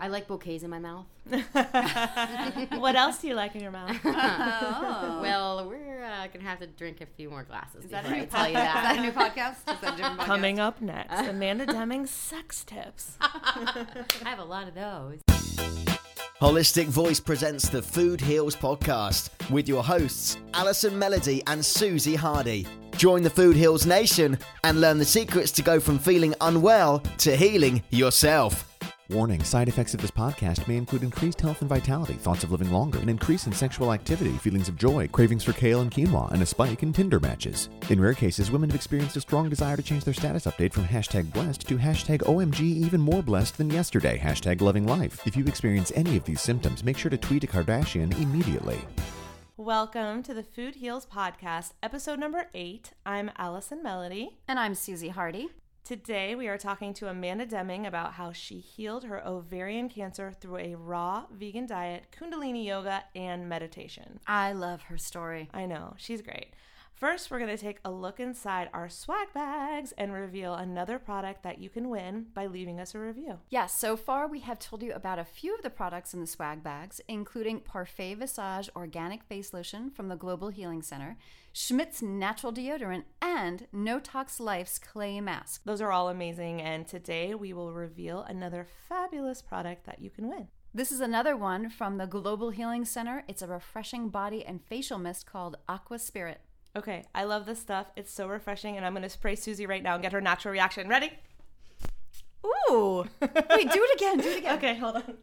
[0.00, 1.06] I like bouquets in my mouth.
[2.78, 3.96] what else do you like in your mouth?
[4.04, 5.18] oh.
[5.22, 8.18] Well, we're uh, gonna have to drink a few more glasses Is that before a
[8.18, 8.82] I new tell you Is that.
[8.84, 9.74] that a new podcast?
[9.74, 10.24] Is that a podcast?
[10.24, 13.16] Coming up next, Amanda Deming's sex tips.
[13.20, 13.86] I
[14.24, 15.20] have a lot of those.
[16.40, 22.66] Holistic Voice presents the Food Heals podcast with your hosts, Allison Melody and Susie Hardy.
[22.98, 27.34] Join the Food Heals Nation and learn the secrets to go from feeling unwell to
[27.36, 28.75] healing yourself.
[29.08, 32.72] Warning side effects of this podcast may include increased health and vitality, thoughts of living
[32.72, 36.42] longer, an increase in sexual activity, feelings of joy, cravings for kale and quinoa, and
[36.42, 37.68] a spike in Tinder matches.
[37.88, 40.86] In rare cases, women have experienced a strong desire to change their status update from
[40.86, 45.24] hashtag blessed to hashtag OMG even more blessed than yesterday, hashtag loving life.
[45.24, 48.80] If you experience any of these symptoms, make sure to tweet a Kardashian immediately.
[49.56, 52.90] Welcome to the Food Heals Podcast, episode number eight.
[53.06, 54.38] I'm Allison Melody.
[54.48, 55.50] And I'm Susie Hardy.
[55.86, 60.56] Today we are talking to Amanda Deming about how she healed her ovarian cancer through
[60.56, 64.18] a raw vegan diet, Kundalini yoga, and meditation.
[64.26, 65.48] I love her story.
[65.54, 66.54] I know, she's great.
[66.96, 71.42] First, we're going to take a look inside our swag bags and reveal another product
[71.42, 73.38] that you can win by leaving us a review.
[73.50, 76.26] Yes, so far we have told you about a few of the products in the
[76.26, 81.18] swag bags, including Parfait Visage Organic Face Lotion from the Global Healing Center,
[81.52, 85.60] Schmidt's Natural Deodorant, and Notox Life's Clay Mask.
[85.66, 90.30] Those are all amazing, and today we will reveal another fabulous product that you can
[90.30, 90.48] win.
[90.72, 93.22] This is another one from the Global Healing Center.
[93.28, 96.40] It's a refreshing body and facial mist called Aqua Spirit.
[96.76, 97.86] Okay, I love this stuff.
[97.96, 100.88] It's so refreshing, and I'm to spray Susie right now and get her natural reaction.
[100.88, 101.10] Ready?
[102.70, 103.06] Ooh!
[103.20, 104.58] Wait, do it again, do it again.
[104.58, 105.16] Okay, hold on.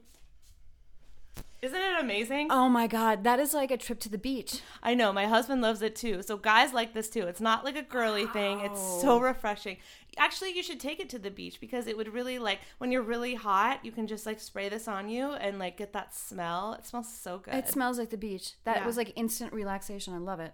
[1.62, 2.48] Isn't it amazing?
[2.50, 4.60] Oh my god, that is like a trip to the beach.
[4.82, 6.22] I know, my husband loves it too.
[6.22, 7.22] So guys like this too.
[7.28, 8.60] It's not like a girly thing.
[8.60, 9.78] It's so refreshing.
[10.18, 13.02] Actually, you should take it to the beach because it would really like when you're
[13.02, 16.74] really hot, you can just like spray this on you and like get that smell.
[16.74, 17.54] It smells so good.
[17.54, 18.56] It smells like the beach.
[18.66, 18.86] That Yeah.
[18.86, 20.14] was like instant relaxation.
[20.14, 20.52] I love it.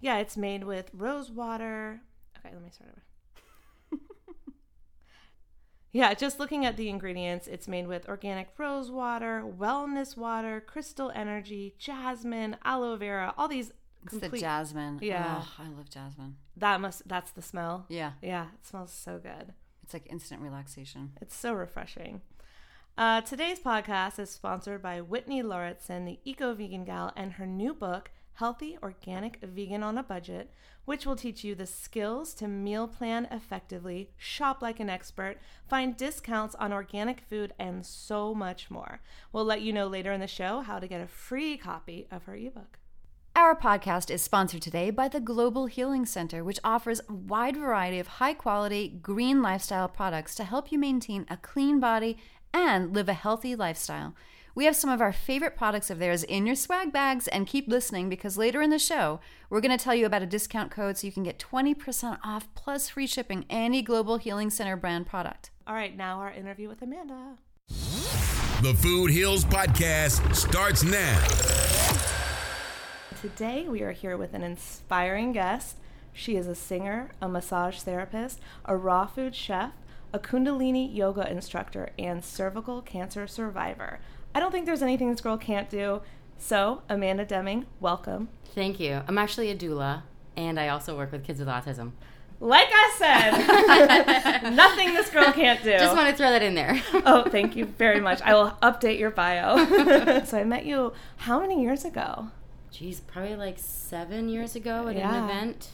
[0.00, 2.00] Yeah, it's made with rose water.
[2.38, 4.02] Okay, let me start over.
[5.92, 11.10] yeah, just looking at the ingredients, it's made with organic rose water, wellness water, crystal
[11.14, 13.72] energy, jasmine, aloe vera, all these
[14.04, 14.98] It's the jasmine.
[15.02, 15.42] Yeah.
[15.42, 16.36] Oh, I love jasmine.
[16.56, 17.86] that must that's the smell.
[17.88, 18.12] Yeah.
[18.22, 19.52] Yeah, it smells so good.
[19.82, 21.12] It's like instant relaxation.
[21.20, 22.20] It's so refreshing.
[22.98, 27.72] Uh, today's podcast is sponsored by Whitney Lauritsen, the eco vegan gal, and her new
[27.72, 30.52] book, Healthy Organic Vegan on a Budget,
[30.84, 35.38] which will teach you the skills to meal plan effectively, shop like an expert,
[35.68, 39.00] find discounts on organic food, and so much more.
[39.32, 42.26] We'll let you know later in the show how to get a free copy of
[42.26, 42.78] her ebook.
[43.34, 47.98] Our podcast is sponsored today by the Global Healing Center, which offers a wide variety
[47.98, 52.16] of high quality, green lifestyle products to help you maintain a clean body
[52.54, 54.14] and live a healthy lifestyle.
[54.54, 57.68] We have some of our favorite products of theirs in your swag bags, and keep
[57.68, 60.96] listening because later in the show, we're going to tell you about a discount code
[60.98, 65.50] so you can get 20% off plus free shipping any Global Healing Center brand product.
[65.66, 67.36] All right, now our interview with Amanda.
[67.68, 71.18] The Food Heals Podcast starts now.
[73.20, 75.76] Today, we are here with an inspiring guest.
[76.12, 79.72] She is a singer, a massage therapist, a raw food chef,
[80.12, 84.00] a Kundalini yoga instructor, and cervical cancer survivor.
[84.34, 86.00] I don't think there's anything this girl can't do.
[86.38, 88.28] So, Amanda Deming, welcome.
[88.54, 89.02] Thank you.
[89.08, 90.02] I'm actually a doula,
[90.36, 91.92] and I also work with kids with autism.
[92.40, 92.94] Like I
[94.40, 95.72] said, nothing this girl can't do.
[95.72, 96.80] Just want to throw that in there.
[97.04, 98.22] oh, thank you very much.
[98.22, 99.64] I will update your bio.
[100.24, 102.28] so, I met you how many years ago?
[102.70, 105.16] Geez, probably like seven years ago at Yeah.
[105.16, 105.70] an event,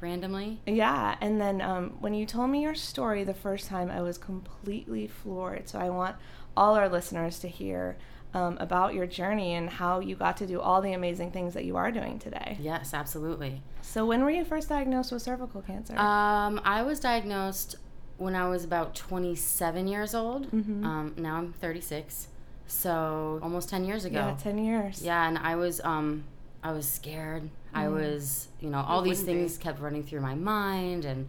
[0.00, 0.60] randomly.
[0.66, 4.16] Yeah, and then um, when you told me your story the first time, I was
[4.16, 5.68] completely floored.
[5.68, 6.14] So I want
[6.56, 7.96] all our listeners to hear
[8.32, 11.64] um, about your journey and how you got to do all the amazing things that
[11.64, 12.56] you are doing today.
[12.60, 13.62] Yes, absolutely.
[13.82, 15.96] So when were you first diagnosed with cervical cancer?
[15.96, 17.76] Um, I was diagnosed
[18.16, 20.52] when I was about 27 years old.
[20.52, 22.28] Um, now I'm 36,
[22.66, 24.18] so almost 10 years ago.
[24.18, 25.02] yeah, ten years.
[25.02, 26.24] Yeah, and I was um
[26.62, 27.50] I was scared.
[27.74, 29.42] I was, you know, all these wouldn't be?
[29.42, 31.28] things kept running through my mind and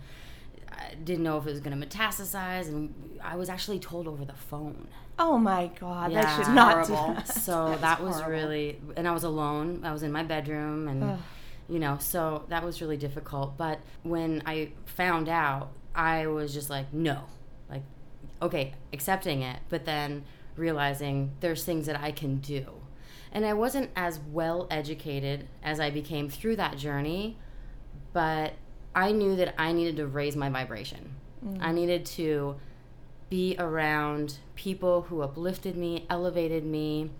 [0.77, 2.94] I didn't know if it was going to metastasize and
[3.24, 4.88] I was actually told over the phone.
[5.18, 6.22] Oh my God, Yeah.
[6.24, 7.13] that should not Horrible.
[7.16, 7.27] that.
[7.27, 8.31] So that was horrible.
[8.31, 9.81] really and I was alone.
[9.83, 11.19] I was in my bedroom and
[11.69, 16.69] you know, so that was really difficult, but when I found out, I was just
[16.69, 17.22] like, no.
[17.69, 17.83] Like
[18.42, 20.25] okay, accepting it, but then
[20.57, 22.66] realizing there's things that I can do.
[23.31, 27.38] And I wasn't as well educated as I became through that journey,
[28.13, 28.54] but
[28.95, 31.15] I knew that I needed to raise my vibration.
[31.59, 32.56] I needed to
[33.30, 37.12] be around people who uplifted me, elevated me,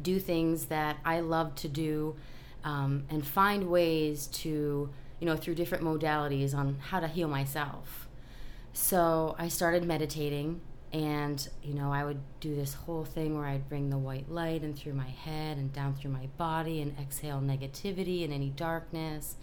[0.00, 2.16] do things that I loved to do,
[2.64, 8.08] um, and find ways to, you know, through different modalities on how to heal myself.
[8.72, 10.60] So I started meditating,
[10.92, 14.62] and you know, I would do this whole thing where I'd bring the white light
[14.62, 19.36] in through my head and down through my body and exhale negativity and any darkness.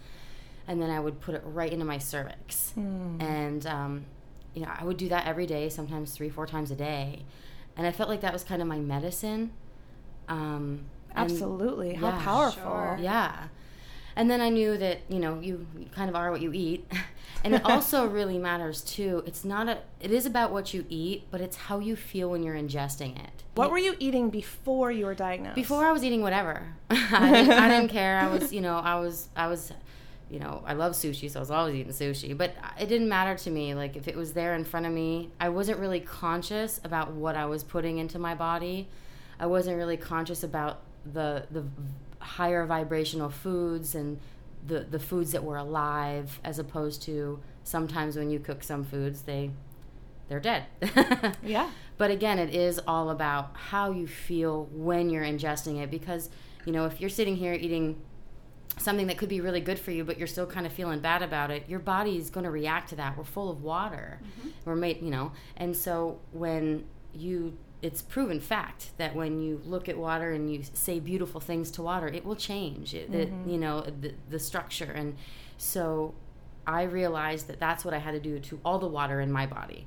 [0.70, 2.72] And then I would put it right into my cervix.
[2.76, 4.04] And, um,
[4.54, 7.24] you know, I would do that every day, sometimes three, four times a day.
[7.76, 9.50] And I felt like that was kind of my medicine.
[10.28, 12.22] Um, and- Absolutely, how Yeah.
[12.22, 12.62] powerful.
[12.62, 12.98] Sure.
[13.00, 13.48] yeah.
[14.14, 16.88] And then I knew that, you know, you, you kind of are what you eat.
[17.44, 19.24] and it also really matters too.
[19.26, 22.44] It's not a it is about what you eat, but it's how you feel when
[22.44, 23.42] you're ingesting it.
[23.56, 25.56] What were you eating before you were diagnosed?
[25.56, 26.74] Before I was eating whatever.
[26.90, 28.18] I, didn't, I didn't care.
[28.20, 29.72] I was, you know, I was I was
[30.30, 32.36] you know, I love sushi, so I was always eating sushi.
[32.36, 33.74] But it didn't matter to me.
[33.74, 37.34] Like if it was there in front of me, I wasn't really conscious about what
[37.34, 38.88] I was putting into my body.
[39.40, 41.64] I wasn't really conscious about the the
[42.20, 44.20] higher vibrational foods and
[44.66, 49.22] the the foods that were alive, as opposed to sometimes when you cook some foods,
[49.22, 49.50] they
[50.28, 50.64] they're dead.
[51.42, 51.70] Yeah.
[51.98, 56.30] But again, it is all about how you feel when you're ingesting it because,
[56.64, 58.00] you know, if you're sitting here eating
[58.80, 61.22] something that could be really good for you, but you're still kind of feeling bad
[61.22, 63.16] about it, your body is going to react to that.
[63.16, 64.20] We're full of water.
[64.22, 64.48] Mm-hmm.
[64.64, 66.84] We're made, you know, and so when
[67.14, 71.70] you, it's proven fact that when you look at water and you say beautiful things
[71.72, 73.50] to water, it will change, it, it, mm-hmm.
[73.50, 74.90] you know, the, the structure.
[74.92, 75.16] And
[75.58, 76.14] so
[76.66, 79.46] I realized that that's what I had to do to all the water in my
[79.46, 79.86] body.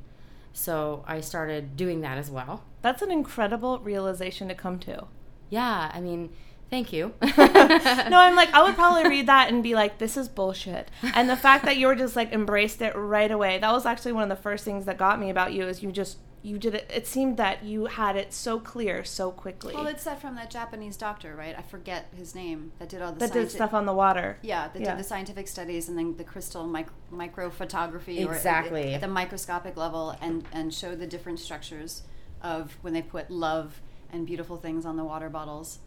[0.53, 2.63] So I started doing that as well.
[2.83, 5.07] That's an incredible realization to come to.
[5.49, 6.29] Yeah, I mean,
[6.73, 7.13] thank you.
[7.21, 10.89] no, I'm like, I would probably read that and be like, this is bullshit.
[11.13, 14.13] And the fact that you were just like embraced it right away, that was actually
[14.13, 16.73] one of the first things that got me about you is you just, you did
[16.73, 16.89] it.
[16.91, 19.75] It seemed that you had it so clear so quickly.
[19.75, 21.55] Well, it's that from that Japanese doctor, right?
[21.55, 24.39] I forget his name that did all the that did stuff on the water.
[24.41, 24.95] Yeah, that Yeah.
[24.95, 28.95] did the scientific studies and then the crystal mic- microphotography or at- Exactly.
[28.95, 32.01] at, the microscopic level and and show the different structures
[32.41, 33.79] of when they put love
[34.11, 35.79] and beautiful things on the water bottles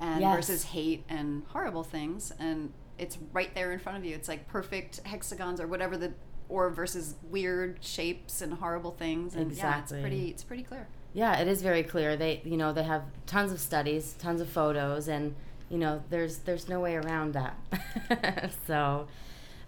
[0.00, 0.36] and Yes.
[0.36, 4.14] versus hate and horrible things and it's right there in front of you.
[4.14, 6.12] It's like perfect hexagons or whatever the
[6.48, 9.34] or versus weird shapes and horrible things.
[9.34, 10.86] And yeah, it's pretty it's pretty clear.
[11.12, 12.16] Yeah, it is very clear.
[12.16, 15.34] They, you know, they have tons of studies, tons of photos, and
[15.70, 18.50] you know, there's there's no way around that.
[18.66, 19.06] so,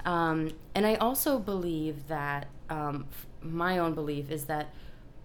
[0.05, 3.07] um, and I also believe that um,
[3.43, 4.69] my own belief is that,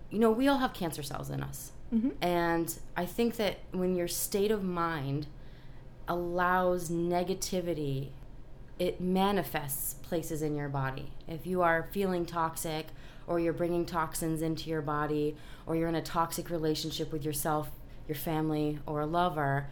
[0.09, 1.71] you know, we all have cancer cells in us,
[2.21, 5.27] and I think that when your state of mind
[6.07, 8.11] allows negativity
[8.81, 11.11] it manifests places in your body.
[11.27, 12.87] If you are feeling toxic,
[13.27, 17.69] or you're bringing toxins into your body, or you're in a toxic relationship with yourself,
[18.07, 19.67] your family, or a lover,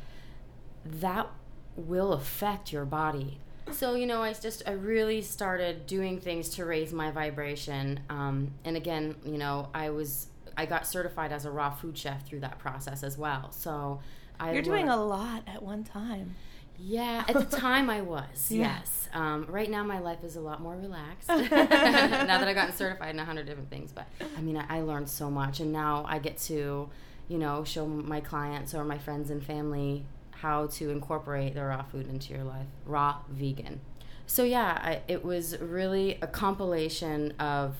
[0.85, 1.27] that
[1.75, 3.39] will affect your body.
[3.71, 8.01] So, you know, I just, I really started doing things to raise my vibration.
[8.11, 10.27] Um, and again, you know, I was,
[10.59, 13.51] I got certified as a raw food chef through that process as well.
[13.51, 13.99] So,
[14.39, 16.35] I You're doing learned- a lot at one time.
[16.77, 18.51] yeah, at the time I was.
[18.51, 18.77] Yeah.
[18.77, 19.09] Yes.
[19.13, 21.27] Um, right now my life is a lot more relaxed.
[21.29, 24.05] now that I've gotten certified in a hundred different things, but
[24.37, 26.89] I mean I, I learned so much, and now I get to,
[27.27, 31.83] you know, show my clients or my friends and family how to incorporate the raw
[31.83, 33.81] food into your life, raw vegan.
[34.25, 37.75] So yeah, I, it was really a compilation of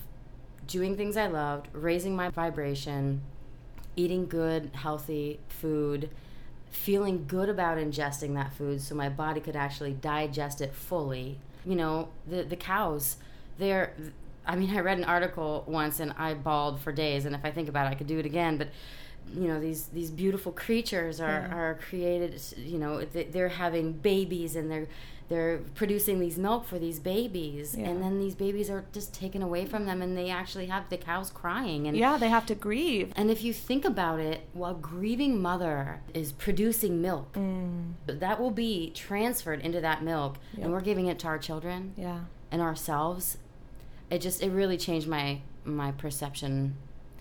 [0.69, 3.21] doing things I loved, raising my vibration,
[3.95, 6.09] eating good, healthy food,
[6.69, 11.39] feeling good about ingesting that food so my body could actually digest it fully.
[11.65, 13.17] You know, the the cows,
[13.57, 13.93] they're
[14.45, 17.51] I mean, I read an article once and I bawled for days and if I
[17.51, 18.69] think about it I could do it again, but
[19.33, 24.71] you know these these beautiful creatures are, are created you know they're having babies and
[24.71, 24.88] they're
[25.29, 27.88] they're producing these milk for these babies Yeah.
[27.88, 30.98] and then these babies are just taken away from them and they actually have the
[30.98, 33.13] cows crying and Yeah, they have to grieve.
[33.15, 37.93] and if you think about it, while grieving mother is producing milk, mm.
[38.07, 42.21] that will be transferred into that milk, and we're giving it to our children Yeah.
[42.51, 43.38] and ourselves.
[44.09, 46.75] It just it really changed my my perception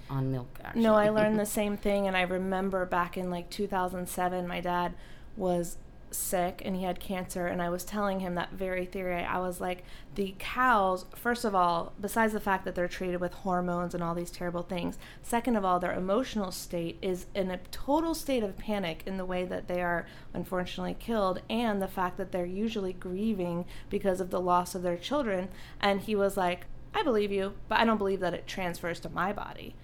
[0.09, 0.49] on milk.
[0.65, 0.83] Actually.
[0.83, 4.95] No, I learned the same thing, and I remember back in like 2007, my dad
[5.37, 5.77] was
[6.11, 9.23] sick and he had cancer, and I was telling him that very theory.
[9.23, 9.85] I was like,
[10.15, 14.15] the cows, first of all, besides the fact that they're treated with hormones and all
[14.15, 18.59] these terrible things, second of all, their emotional state is in a total state of
[18.59, 22.93] panic in the way that they are unfortunately killed, and the fact that they're usually
[22.93, 25.49] grieving because of the loss of their children.
[25.81, 29.09] And he was like, I believe you, but I don't believe that it transfers to
[29.09, 29.75] my body.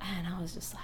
[0.00, 0.82] And I was just like,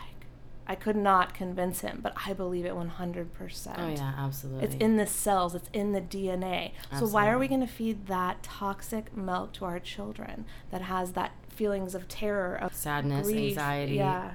[0.70, 3.74] I could not convince him, but I believe it 100%.
[3.76, 4.64] Oh yeah, absolutely.
[4.64, 6.70] It's in the cells, it's in the DNA.
[6.92, 7.08] Absolutely.
[7.08, 11.10] So why are we going to feed that toxic milk to our children that has
[11.14, 13.58] that feelings of terror, of sadness, grief?
[13.58, 13.94] anxiety.
[13.94, 14.34] Yeah.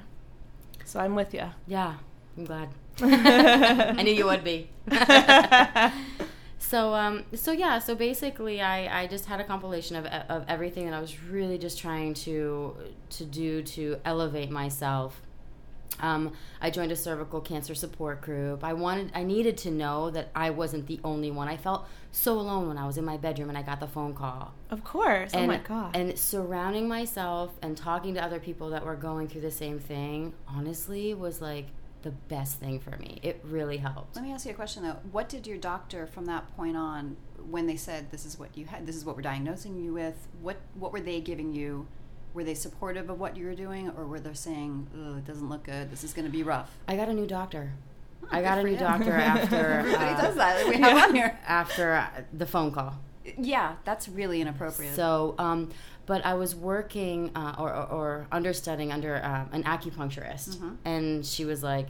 [0.83, 1.45] So I'm with you.
[1.67, 1.93] Yeah,
[2.37, 2.67] I'm glad.
[3.01, 4.69] I knew you would be.
[6.59, 10.83] so, um, so yeah, so basically, I, I just had a compilation of, of everything
[10.83, 12.75] that I was really just trying to
[13.11, 15.21] to do to elevate myself.
[15.99, 18.63] Um, I joined a cervical cancer support group.
[18.63, 21.47] I wanted, I needed to know that I wasn't the only one.
[21.47, 24.13] I felt so alone when I was in my bedroom and I got the phone
[24.13, 25.33] call Of course.
[25.33, 25.95] and, oh my god.
[25.95, 30.33] And surrounding myself and talking to other people that were going through the same thing,
[30.47, 31.67] honestly, was like
[32.01, 33.19] the best thing for me.
[33.23, 34.15] It really helped.
[34.15, 34.97] Let me ask you a question though.
[35.11, 37.15] What did your doctor from that point on,
[37.49, 40.27] when they said this is what you had, this is what we're diagnosing you with?
[40.41, 41.87] What what were they giving you?
[42.35, 45.47] Were they supportive of what you were doing, or were they saying, "Oh, it doesn't
[45.47, 45.89] look good.
[45.89, 46.69] This is going to be rough"?
[46.85, 47.71] I got a new doctor.
[48.29, 48.77] I got a new you.
[48.77, 50.67] doctor after Everybody uh, does that.
[50.67, 51.39] We have on here.
[51.47, 52.95] after uh, the phone call.
[53.37, 54.95] Yeah, that's really inappropriate.
[54.95, 55.71] So, um,
[56.05, 61.45] but I was working uh, or, or, or understudying under uh, an acupuncturist, and she
[61.45, 61.87] was like,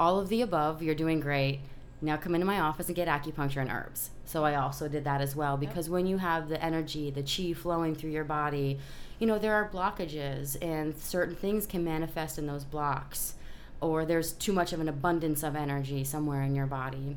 [0.00, 1.60] "All of the above, you're doing great.
[2.02, 5.20] Now come into my office and get acupuncture and herbs." So I also did that
[5.20, 8.78] as well because when you have the energy, the chi flowing through your body,
[9.24, 13.36] you know there are blockages, and certain things can manifest in those blocks,
[13.80, 17.16] or there's too much of an abundance of energy somewhere in your body.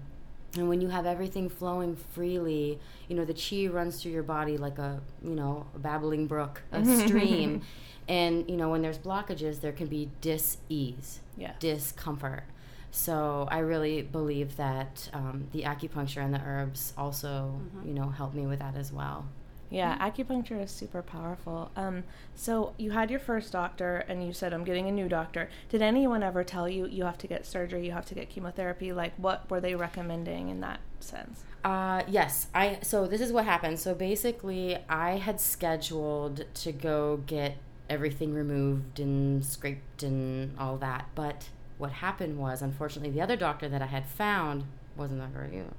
[0.56, 4.56] And when you have everything flowing freely, you know, the chi runs through your body
[4.56, 7.62] like a, you know, a babbling brook, a stream.
[8.08, 11.52] And, you know, when there's blockages, there can be dis-ease, Yeah.
[11.60, 12.46] discomfort.
[12.90, 18.34] So I really believe that um, the acupuncture and the herbs also, you know, help
[18.34, 19.26] me with that as well.
[19.70, 21.72] Yeah, acupuncture is super powerful.
[21.76, 22.04] Um,
[22.36, 25.82] so you had your first doctor, and you said, "I'm getting a new doctor." Did
[25.82, 28.94] anyone ever tell you you have to get surgery, you have to get chemotherapy?
[28.94, 31.44] Like, what were they recommending in that sense?
[31.64, 32.80] Uh, yes, I.
[32.82, 33.80] So this is what happened.
[33.80, 37.58] So basically, I had scheduled to go get
[37.90, 41.10] everything removed and scraped and all that.
[41.16, 44.64] But what happened was, unfortunately, the other doctor that I had found
[44.96, 45.74] wasn't that great either.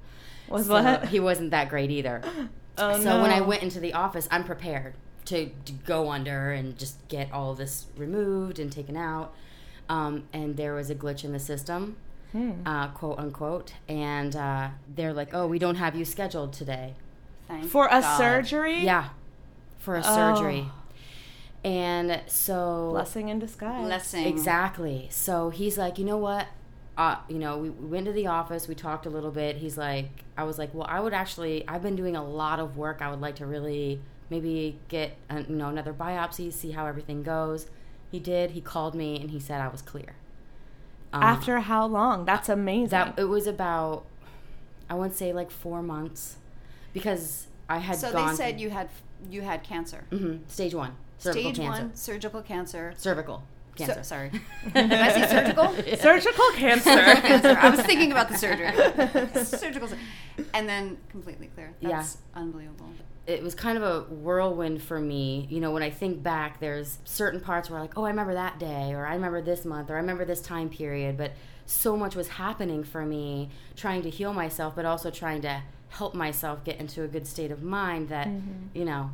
[0.47, 1.07] Was So what?
[1.09, 2.21] He wasn't that great either.
[2.79, 4.93] Oh so when I went into the office, I'm prepared
[5.25, 9.33] to, to go under and just get all this removed and taken out.
[9.89, 11.97] Um, and there was a glitch in the system,
[12.65, 13.73] uh, quote unquote.
[13.87, 16.93] And uh, they're like, "Oh, we don't have you scheduled today."
[17.47, 18.17] Thank For a God.
[18.17, 18.79] surgery?
[18.81, 19.09] Yeah,
[19.79, 20.67] for a surgery.
[21.63, 23.83] And so Blessing in disguise.
[23.85, 24.25] Blessing.
[24.25, 25.07] Exactly.
[25.11, 26.47] So he's like, you know what?
[26.97, 28.67] Uh, you know, we, we went to the office.
[28.67, 29.57] We talked a little bit.
[29.57, 30.09] He's like,
[30.39, 31.67] I was like, well, I would actually.
[31.67, 33.01] I've been doing a lot of work.
[33.01, 37.23] I would like to really maybe get uh you know another biopsy, see how everything
[37.23, 37.67] goes.
[38.11, 38.51] He did.
[38.51, 40.11] He called me and he said I was clear.
[41.11, 42.25] Um, After how long?
[42.25, 42.89] That's amazing.
[42.89, 44.05] that, it was about,
[44.89, 46.37] I wouldn't say like four months,
[46.93, 48.29] because I had So gone.
[48.29, 48.89] they said you had
[49.29, 50.05] you had cancer.
[50.11, 52.93] hmm stage one, cervical Stage cancer, one surgical cancer.
[52.97, 53.43] cervical
[53.75, 54.03] So- cancer.
[54.03, 54.29] sorry.
[54.73, 55.67] Did I say surgical?
[55.97, 57.03] Surgical cancer.
[57.29, 57.57] cancer.
[57.59, 58.71] I was thinking about the surgery.
[59.45, 59.89] surgical.
[60.51, 61.73] Sur- And then completely clear.
[61.79, 61.89] Yeah.
[61.89, 62.89] That's unbelievable.
[63.27, 65.47] it was kind of a whirlwind for me.
[65.49, 68.59] You know, when I think back, there's certain parts where like, oh, I remember that
[68.59, 71.17] day, or I remember this month, or I remember this time period.
[71.17, 71.33] But
[71.65, 76.13] so much was happening for me, trying to heal myself, but also trying to help
[76.15, 78.09] myself get into a good state of mind.
[78.09, 78.77] That mm-hmm.
[78.77, 79.11] you know,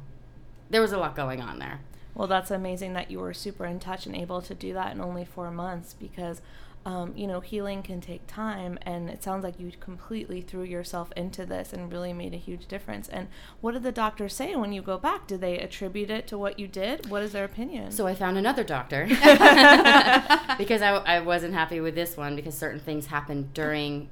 [0.70, 1.82] there was a lot going on there.
[2.14, 5.02] Well, that's amazing that you were super in touch and able to do that in
[5.02, 6.42] only four months because,
[6.86, 8.78] um, you know, healing can take time.
[8.84, 12.68] And it sounds like you completely threw yourself into this and really made a huge
[12.68, 13.10] difference.
[13.10, 13.28] And
[13.60, 15.26] what did the doctors say when you go back?
[15.26, 17.10] Do they attribute it to what you did?
[17.10, 17.92] What is their opinion?
[17.92, 19.06] So I found another doctor
[20.58, 24.10] because I, I wasn't happy with this one because certain things happened during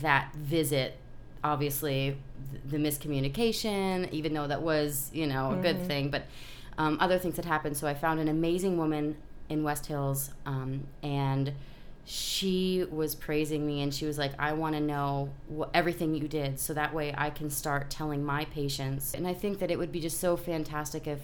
[0.00, 0.96] that visit.
[1.42, 2.16] Obviously,
[2.64, 6.22] the miscommunication, even though that was, you know, a good thing, but
[6.78, 7.76] um, other things had happened.
[7.76, 9.16] So I found an amazing woman
[9.50, 11.52] in West Hills, um, and
[12.04, 16.28] she was praising me, and she was like, "I want to know wh- everything you
[16.28, 19.78] did, so that way I can start telling my patients." And I think that it
[19.78, 21.20] would be just so fantastic if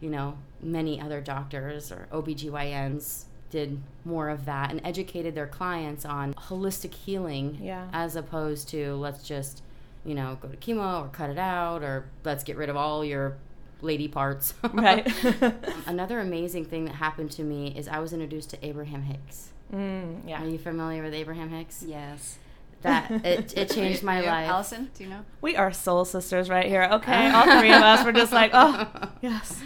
[0.00, 6.04] you know, many other doctors or OBGYNs did more of that and educated their clients
[6.04, 7.86] on holistic healing Yeah.
[7.92, 9.62] as opposed to let's just,
[10.04, 13.04] you know, go to chemo or cut it out or let's get rid of all
[13.04, 13.36] your
[13.80, 14.54] lady parts.
[14.72, 15.06] right.
[15.86, 19.50] Another amazing thing that happened to me is I was introduced to Abraham Hicks.
[19.72, 20.42] Mm, yeah.
[20.42, 21.82] Are you familiar with Abraham Hicks?
[21.86, 22.38] Yes.
[22.82, 24.32] That it, it changed my Yeah.
[24.32, 24.48] life.
[24.48, 25.20] Allison, do you know?
[25.40, 26.88] We are soul sisters right here.
[26.92, 27.30] Okay.
[27.34, 29.60] All three of us were just like, oh, yes.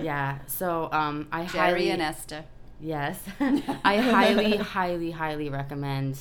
[0.00, 0.38] Yeah.
[0.46, 2.44] So um, I Jerry highly and Esther.
[2.80, 3.20] Yes.
[3.84, 6.18] I highly, highly, highly recommend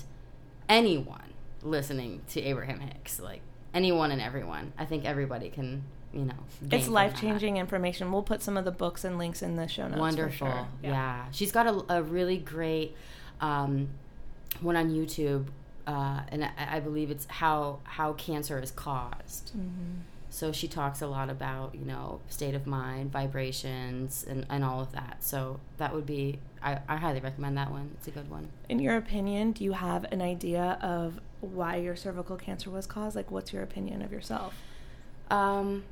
[0.69, 3.19] anyone listening to Abraham Hicks.
[3.19, 3.41] Like
[3.73, 4.73] anyone and everyone.
[4.77, 6.35] I think everybody can, you know.
[6.71, 8.11] It's life changing information.
[8.11, 9.95] We'll put some of the books and links in the show notes.
[9.95, 10.47] for Wonderful.
[10.47, 10.67] sure.
[10.83, 11.25] Yeah.
[11.31, 12.95] She's got a, a really great
[13.41, 13.89] um,
[14.61, 15.47] one on YouTube.
[15.87, 19.49] Uh, and I, I believe it's how how cancer is caused.
[19.49, 20.01] Mm-hmm.
[20.29, 24.79] So she talks a lot about you know state of mind, vibrations, and, and all
[24.79, 25.17] of that.
[25.19, 27.91] So that would be I, I highly recommend that one.
[27.97, 28.49] It's a good one.
[28.69, 33.15] In your opinion, do you have an idea of why your cervical cancer was caused?
[33.15, 34.53] Like, what's your opinion of yourself?
[35.29, 35.83] Um,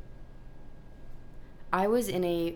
[1.73, 2.55] I was in a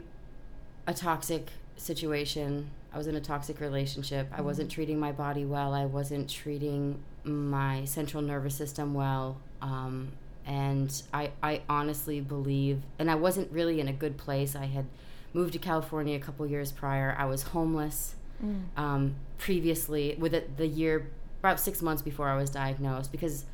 [0.86, 2.70] a toxic situation.
[2.94, 4.28] I was in a toxic relationship.
[4.32, 5.74] I wasn't treating my body well.
[5.74, 9.38] I wasn't treating my central nervous system well.
[9.62, 10.12] Um,
[10.46, 14.56] and I, I honestly believe, and I wasn't really in a good place.
[14.56, 14.86] I had
[15.34, 17.16] moved to California a couple years prior.
[17.18, 18.16] I was homeless
[18.76, 23.46] um, previously, with it, the year about six months before I was diagnosed, because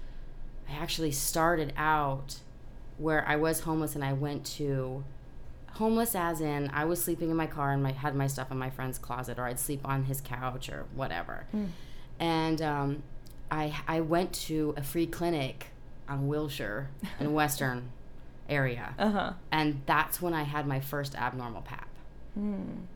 [0.67, 2.37] I actually started out
[2.97, 5.03] where I was homeless and I went to
[5.73, 8.57] homeless as in I was sleeping in my car and my had my stuff in
[8.57, 11.45] my friend's closet or I'd sleep on his couch or whatever.
[12.19, 13.03] And um,
[13.49, 15.67] I I went to a free clinic
[16.07, 17.91] on Wilshire in Western
[18.49, 18.95] area.
[18.97, 19.33] Uh huh.
[19.51, 21.87] And that's when I had my first abnormal pap.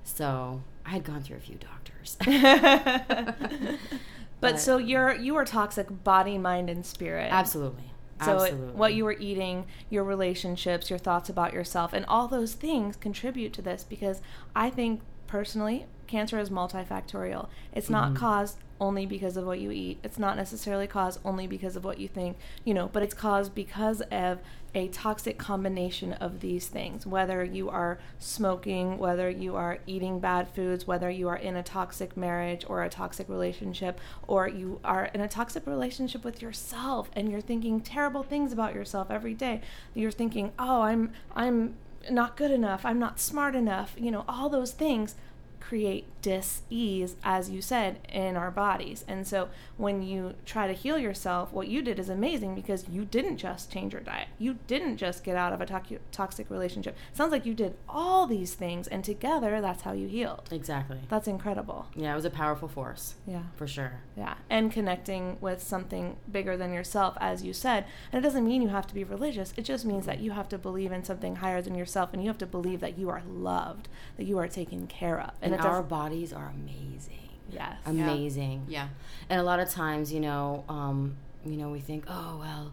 [0.03, 2.17] So I had gone through a few doctors.
[4.43, 7.29] But so you're you are toxic body, mind, and spirit.
[7.31, 7.92] Absolutely.
[8.21, 12.53] So it- what you were eating, your relationships, your thoughts about yourself, and all those
[12.53, 14.21] things contribute to this because
[14.55, 17.47] I think personally, cancer is multifactorial.
[17.73, 18.17] It's not mm-hmm.
[18.17, 19.99] caused only because of what you eat.
[20.03, 23.55] It's not necessarily caused only because of what you think, you know, but it's caused
[23.55, 24.39] because of
[24.75, 27.05] a toxic combination of these things.
[27.05, 31.63] Whether you are smoking, whether you are eating bad foods, whether you are in a
[31.63, 37.09] toxic marriage or a toxic relationship, or you are in a toxic relationship with yourself
[37.13, 39.61] and you're thinking terrible things about yourself every day.
[39.93, 41.75] You're thinking, "Oh, I'm I'm
[42.09, 42.83] not good enough.
[42.85, 45.15] I'm not smart enough." You know, all those things
[45.59, 49.03] create dis-ease as you said in our bodies.
[49.07, 53.05] And so when you try to heal yourself what you did is amazing because you
[53.05, 54.29] didn't just change your diet.
[54.39, 56.95] You didn't just get out of a to- toxic relationship.
[57.13, 60.49] Sounds like you did all these things and together that's how you healed.
[60.51, 60.99] Exactly.
[61.09, 61.87] that's incredible.
[61.95, 63.15] Yeah, it was a powerful force.
[63.27, 63.43] yeah.
[63.55, 63.99] For sure.
[64.17, 64.35] yeah.
[64.49, 67.85] And connecting with something bigger than yourself as you said.
[68.11, 69.53] And it doesn't mean you have to be religious.
[69.57, 72.29] It just means that you have to believe in something higher than yourself and you
[72.29, 75.31] have to believe that you are loved that you are taken care of.
[75.41, 77.29] And, it our does- bodies are amazing.
[77.51, 78.65] yes Amazing.
[78.67, 78.87] Yeah.
[79.29, 82.71] And a lot of times, you know, um, you know, we think, oh well,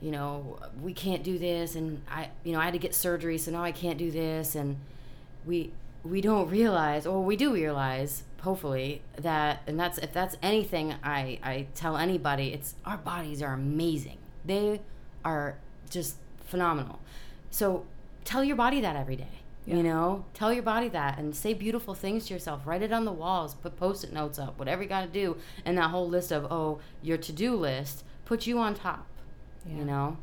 [0.00, 3.36] you know, we can't do this, and I, you know, I had to get surgery,
[3.36, 4.78] so now I can't do this, and
[5.44, 10.94] we we don't realize, or we do realize, hopefully, that, and that's if that's anything
[11.04, 14.16] I I tell anybody, it's our bodies are amazing.
[14.44, 14.80] They
[15.22, 15.56] are
[15.90, 16.16] just
[16.46, 16.98] phenomenal.
[17.50, 17.84] So
[18.24, 19.39] tell your body that every day.
[19.76, 22.66] You know, tell your body that and say beautiful things to yourself.
[22.66, 25.36] Write it on the walls, put post it notes up, whatever you got to do.
[25.64, 29.06] And that whole list of, oh, your to do list, put you on top.
[29.68, 30.16] You know?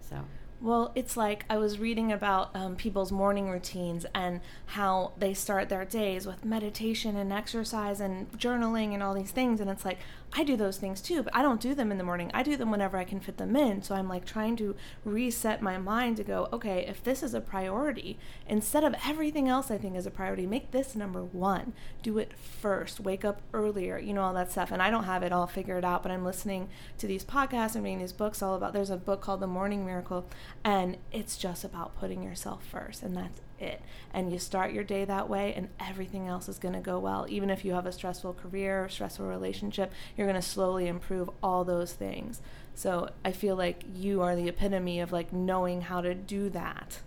[0.00, 0.24] So,
[0.64, 5.68] Well, it's like I was reading about um, people's morning routines and how they start
[5.68, 9.60] their days with meditation and exercise and journaling and all these things.
[9.60, 9.98] And it's like,
[10.32, 12.30] I do those things too, but I don't do them in the morning.
[12.32, 13.82] I do them whenever I can fit them in.
[13.82, 14.74] So I'm like trying to
[15.04, 19.70] reset my mind to go, okay, if this is a priority, instead of everything else
[19.70, 21.74] I think is a priority, make this number one.
[22.02, 23.00] Do it first.
[23.00, 24.72] Wake up earlier, you know, all that stuff.
[24.72, 27.84] And I don't have it all figured out, but I'm listening to these podcasts and
[27.84, 28.72] reading these books all about.
[28.72, 30.26] There's a book called The Morning Miracle,
[30.62, 33.80] and it's just about putting yourself first, and that's it.
[34.12, 37.26] And you start your day that way, and everything else is going to go well.
[37.28, 41.64] Even if you have a stressful career, stressful relationship, you're going to slowly improve all
[41.64, 42.40] those things.
[42.74, 47.00] So I feel like you are the epitome of like knowing how to do that.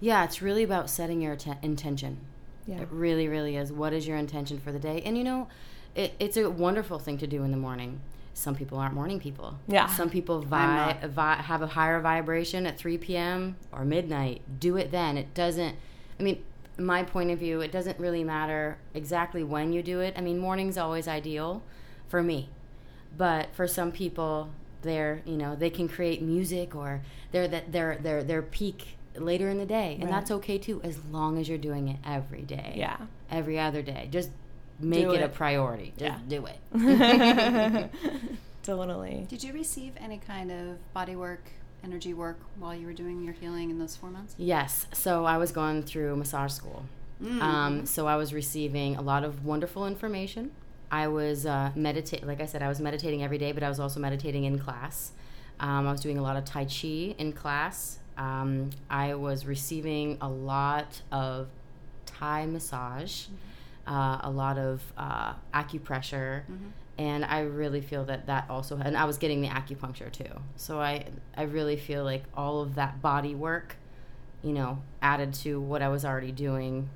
[0.00, 2.18] yeah, it's really about setting your atten- intention.
[2.66, 2.80] Yeah.
[2.80, 3.72] It really, really is.
[3.72, 5.02] What is your intention for the day?
[5.04, 5.48] And you know,
[5.94, 8.00] it, it's a wonderful thing to do in the morning.
[8.36, 9.56] Some people aren't morning people.
[9.68, 9.86] Yeah.
[9.86, 13.56] Some people vi- vi- have a higher vibration at 3 p.m.
[13.72, 14.42] or midnight.
[14.58, 15.16] Do it then.
[15.16, 15.76] It doesn't,
[16.18, 16.42] I mean,
[16.76, 20.14] my point of view, it doesn't really matter exactly when you do it.
[20.16, 21.62] I mean, morning's always ideal
[22.08, 22.48] for me.
[23.16, 24.50] But for some people,
[24.82, 29.48] they're, you know, they can create music or they're that they're, they're, their peak later
[29.48, 29.94] in the day.
[29.94, 30.10] And Right.
[30.10, 32.96] that's okay too, as long as you're doing it every day Yeah.
[33.30, 34.08] every other day.
[34.10, 34.30] Just
[34.80, 35.92] make Do it, a priority.
[35.98, 36.18] Just Yeah.
[36.28, 37.90] do it.
[38.62, 39.26] Totally.
[39.28, 41.44] Did you receive any kind of body work,
[41.82, 44.34] energy work while you were doing your healing in those four months?
[44.38, 44.86] yes.
[44.92, 46.84] So I was going through massage school.
[47.40, 50.50] Um, so I was receiving a lot of wonderful information.
[50.90, 53.80] I was uh, meditate, like I said, I was meditating every day, but I was
[53.80, 55.12] also meditating in class.
[55.58, 57.98] Um, I was doing a lot of Tai Chi in class.
[58.18, 61.48] Um, I was receiving a lot of
[62.04, 63.26] Thai massage,
[63.86, 66.42] uh, a lot of uh, acupressure,
[66.98, 68.76] and I really feel that that also.
[68.78, 70.40] And I was getting the acupuncture too.
[70.56, 73.76] So I, I really feel like all of that body work,
[74.42, 76.88] you know, added to what I was already doing,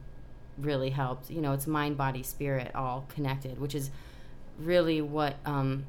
[0.57, 1.31] really helped.
[1.31, 3.91] You know, it's mind, body, spirit all connected, which is
[4.59, 5.85] really what um,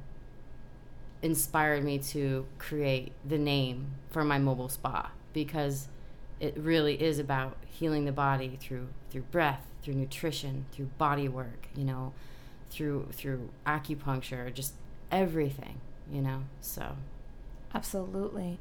[1.22, 5.88] inspired me to create the name for my mobile spa because
[6.39, 11.67] it really is about healing the body through through breath, through nutrition, through body work,
[11.75, 12.13] you know,
[12.69, 14.73] through through acupuncture, just
[15.12, 16.43] everything, you know.
[16.62, 16.95] So
[17.73, 18.60] Absolutely.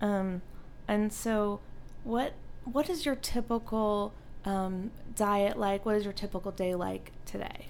[0.00, 0.42] Um,
[0.86, 1.60] and so,
[2.04, 4.12] what what is your typical
[4.44, 5.86] um, diet like?
[5.86, 7.66] What is your typical day like today?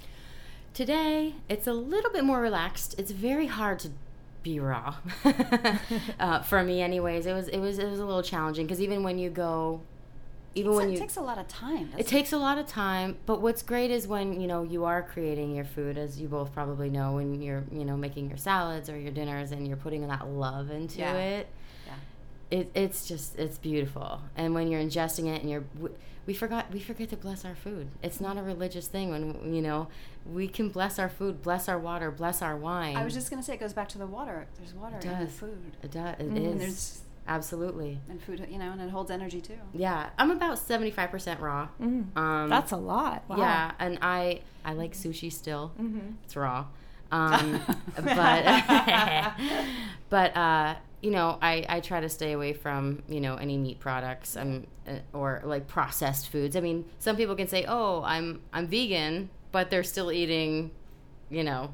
[0.75, 2.94] Today, it's a little bit more relaxed.
[2.99, 3.90] It's very hard to
[4.42, 4.94] be raw.
[6.20, 9.03] uh, for me, anyways, it was it was it was a little challenging because even
[9.03, 9.81] when you go,
[10.55, 11.87] even when it you takes a lot of time.
[11.87, 13.16] doesn't it takes a lot of time.
[13.27, 16.53] But what's great is when you know you are creating your food, as you both
[16.53, 20.07] probably know, when you're you know making your salads or your dinners, and you're putting
[20.07, 21.14] that love into Yeah.
[21.14, 21.46] it.
[21.87, 22.59] Yeah.
[22.61, 25.64] It, it's just it's beautiful, and when you're ingesting it, and you're
[26.29, 27.88] we- we forgot we forget to bless our food.
[28.03, 29.88] It's not a religious thing when you know
[30.27, 32.97] we can bless our food, bless our water, bless our wine.
[32.99, 34.47] I was just gonna say it goes back to the water.
[34.59, 35.33] There's water It in the does.
[35.35, 36.14] food, It does.
[36.19, 36.59] It and is.
[36.59, 38.01] there's absolutely.
[38.11, 39.59] and food, you know, and it holds energy too.
[39.73, 41.69] Yeah, I'm about seventy five percent raw.
[41.81, 43.25] Um, That's a lot.
[43.29, 43.37] Wow.
[43.38, 45.73] Yeah, and I I like sushi still.
[45.81, 46.12] Mm-hmm.
[46.25, 46.67] It's raw.
[47.11, 47.59] Um,
[47.97, 48.45] but
[50.11, 53.81] but uh, you know, I, I try to stay away from you know any meat
[53.81, 56.57] products and uh, or like processed foods.
[56.57, 60.71] I mean, some people can say, "Oh, I'm I'm vegan," but they're still eating,
[61.31, 61.73] you know,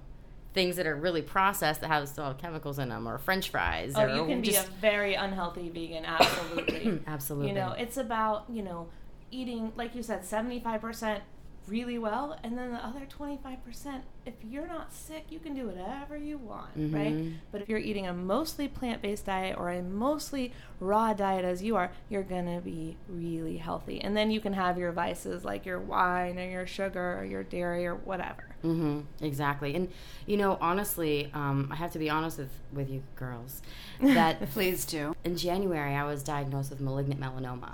[0.54, 3.94] things that are really processed that have still have chemicals in them, or French fries.
[3.96, 6.04] Oh, or you can be just, a very unhealthy vegan.
[6.04, 7.00] Absolutely.
[7.06, 7.48] absolutely.
[7.48, 8.88] You know, it's about, you know,
[9.30, 11.20] eating, like you said, 75%
[11.66, 16.16] really well and then the other 25% if you're not sick you can do whatever
[16.16, 16.94] you want Mm-hmm.
[16.94, 17.16] right
[17.52, 21.76] but if you're eating a mostly plant-based diet or a mostly raw diet as you
[21.76, 25.78] are you're gonna be really healthy and then you can have your vices like your
[25.80, 29.74] wine or your sugar or your dairy or whatever hmm exactly.
[29.74, 29.90] And,
[30.26, 33.60] you know, honestly, um, I have to be honest with, with you girls
[34.00, 35.14] that Please do.
[35.22, 37.72] in January I was diagnosed with malignant melanoma,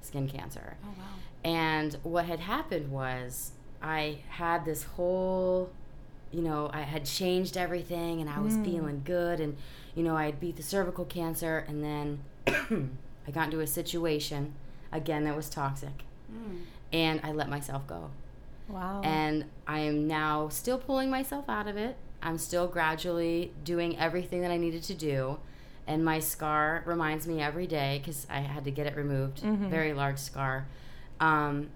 [0.00, 0.76] skin cancer.
[0.82, 1.04] Oh, wow.
[1.44, 5.70] And what had happened was I had this whole,
[6.30, 8.64] you know, I had changed everything and I was mm.
[8.64, 9.40] feeling good.
[9.40, 9.56] And,
[9.94, 11.64] you know, I had beat the cervical cancer.
[11.66, 12.20] And then
[13.26, 14.54] I got into a situation,
[14.92, 16.04] again, that was toxic.
[16.32, 16.62] Mm.
[16.92, 18.10] And I let myself go.
[18.68, 21.96] wow And I am now still pulling myself out of it.
[22.22, 25.38] I'm still gradually doing everything that I needed to do.
[25.86, 29.70] And my scar reminds me every day because I had to get it removed, mm-hmm.
[29.70, 30.66] very large scar,
[31.20, 31.68] um,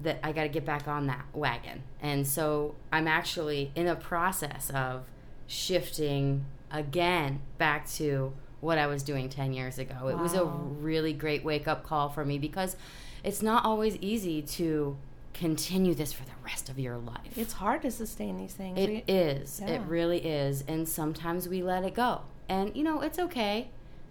[0.00, 1.82] that I got to get back on that wagon.
[2.00, 5.04] And so I'm actually in a process of
[5.46, 10.08] shifting again back to what I was doing 10 years ago.
[10.08, 12.76] It was a really great wake up call for me because
[13.24, 14.96] it's not always easy to
[15.34, 17.36] continue this for the rest of your life.
[17.36, 19.60] it's hard to sustain these things It We- is.
[19.60, 20.62] It really is.
[20.68, 22.20] And sometimes we let it go.
[22.48, 23.68] And, you know, it's okay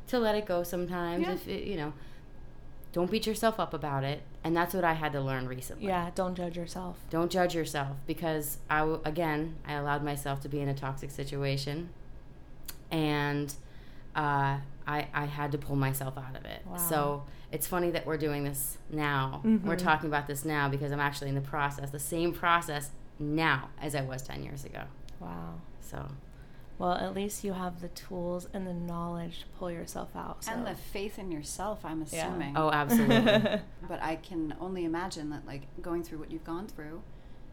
[0.08, 1.24] to let it go sometimes.
[1.24, 1.34] Yeah.
[1.34, 1.94] If it, you know,
[2.92, 4.22] don't beat yourself up about it.
[4.44, 5.86] And that's what I had to learn recently.
[5.88, 10.60] yeah don't judge yourself Don't judge yourself because I, again, I allowed myself to be
[10.60, 11.90] in a toxic situation.
[12.90, 13.54] And
[14.16, 16.62] uh, I, I had to pull myself out of it.
[16.66, 16.78] Wow.
[16.78, 19.42] So it's funny that we're doing this now.
[19.64, 23.70] We're talking about this now because I'm actually in the process, the same process now
[23.82, 24.84] as I was 10 years ago.
[25.20, 26.06] wow So
[26.82, 30.52] well at least you have the tools and the knowledge to pull yourself out so.
[30.52, 32.28] And the faith in yourself, I'm Yeah.
[32.28, 32.54] assuming.
[32.58, 33.60] Oh, absolutely.
[33.88, 37.02] But I can only imagine that, like, going through what you've gone through,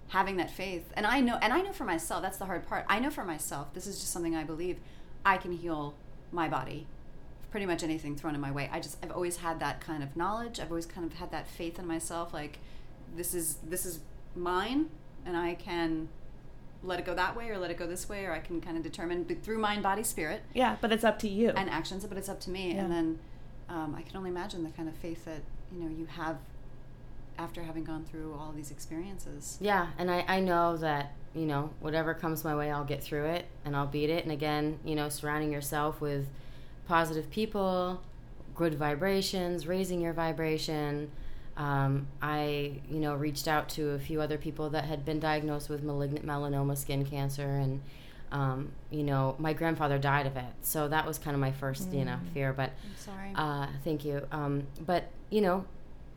[0.08, 2.84] having that faith, and I know, and I know for myself, that's the hard part.
[2.88, 4.78] I know for myself, this is just something I believe,
[5.24, 5.94] I can heal
[6.32, 6.86] my body.
[7.50, 8.68] Pretty much anything thrown in my way.
[8.72, 10.60] I just, I've always had that kind of knowledge.
[10.60, 12.32] I've always kind of had that faith in myself.
[12.34, 12.58] Like,
[13.16, 14.00] this is this is
[14.36, 14.90] mine,
[15.26, 16.08] and I can
[16.82, 18.76] let it go that way or let it go this way, or I can kind
[18.76, 22.16] of determine through mind, body, spirit yeah but it's up to you and actions, but
[22.18, 22.74] it's up to me.
[22.74, 22.82] Yeah.
[22.82, 23.18] And then
[23.68, 26.38] um, I can only imagine the kind of faith that you know you have
[27.38, 29.58] after having gone through all these experiences.
[29.60, 33.26] yeah, and I, I know that, you know, whatever comes my way, I'll get through
[33.26, 34.24] it and I'll beat it.
[34.24, 36.26] And again, you know, surrounding yourself with
[36.88, 38.02] positive people,
[38.54, 41.10] good vibrations, raising your vibration.
[41.58, 45.68] Um, I, you know, reached out to a few other people that had been diagnosed
[45.68, 47.82] with malignant melanoma skin cancer, and
[48.30, 51.92] um, you know, my grandfather died of it, so that was kind of my first,
[51.92, 52.52] you know, fear.
[52.52, 53.32] But I'm sorry.
[53.34, 54.24] uh, thank you.
[54.30, 55.64] Um, but you know,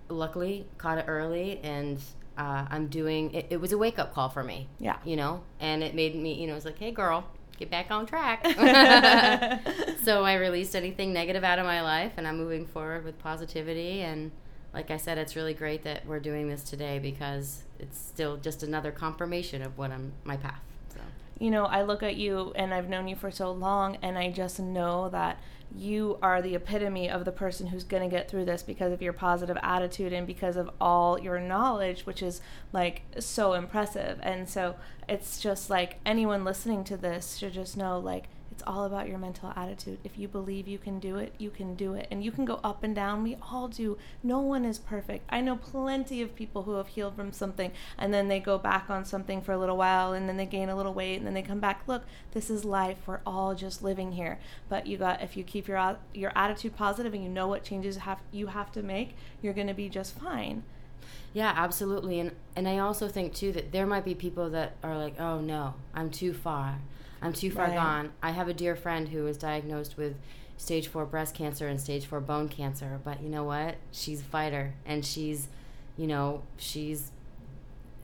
[0.10, 2.00] luckily caught it early, and
[2.38, 3.34] uh, I'm doing.
[3.34, 4.68] It, it was a wake up call for me.
[4.80, 4.98] Yeah.
[5.04, 6.34] You know, and it made me.
[6.40, 7.26] You know, it's like, hey, girl,
[7.58, 8.46] get back on track.
[10.04, 14.02] so I released anything negative out of my life, and I'm moving forward with positivity.
[14.02, 14.32] And
[14.74, 18.64] like I said, it's really great that we're doing this today because it's still just
[18.64, 20.62] another confirmation of what I'm my path.
[20.94, 21.00] So.
[21.40, 24.32] you know, I look at you and I've known you for so long, and I
[24.32, 25.40] just know that
[25.76, 29.02] you are the epitome of the person who's going to get through this because of
[29.02, 32.42] your positive attitude and because of all your knowledge, which is
[32.74, 34.20] like so impressive.
[34.22, 34.76] And so
[35.08, 38.26] it's just like anyone listening to this should just know like,
[38.62, 39.98] it's all about your mental attitude.
[40.04, 42.08] If you believe you can do it, you can do it.
[42.12, 43.24] And you can go up and down.
[43.24, 43.98] We all do.
[44.22, 45.26] No one is perfect.
[45.30, 48.88] I know plenty of people who have healed from something and then they go back
[48.88, 51.34] on something for a little while and then they gain a little weight and then
[51.34, 51.82] they come back.
[51.88, 52.98] Look, this is life.
[53.08, 54.38] We're all just living here.
[54.70, 57.98] But you got if you keep your your attitude positive and you know what changes
[57.98, 60.62] have you have to make, you're going to be just fine.
[61.34, 62.20] Yeah, absolutely.
[62.20, 65.42] And and I also think too that there might be people that are like, "Oh
[65.42, 66.78] no, I'm too far.
[67.22, 67.76] I'm too far Right.
[67.76, 70.16] gone." I have a dear friend who was diagnosed with
[70.58, 73.76] stage 4 breast cancer and stage 4 bone cancer, but you know what?
[73.92, 75.48] She's a fighter and she's,
[75.98, 77.12] you know, she's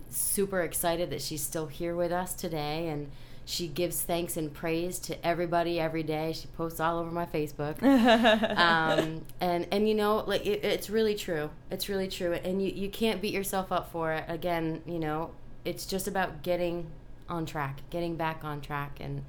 [0.09, 3.11] super excited that she's still here with us today and
[3.45, 6.33] she gives thanks and praise to everybody every day.
[6.33, 7.81] She posts all over my Facebook
[8.57, 12.71] um, and and you know like it, it's really true it's really true and you,
[12.71, 15.31] you can't beat yourself up for it again you know
[15.63, 16.87] it's just about getting
[17.29, 19.23] on track getting back on track and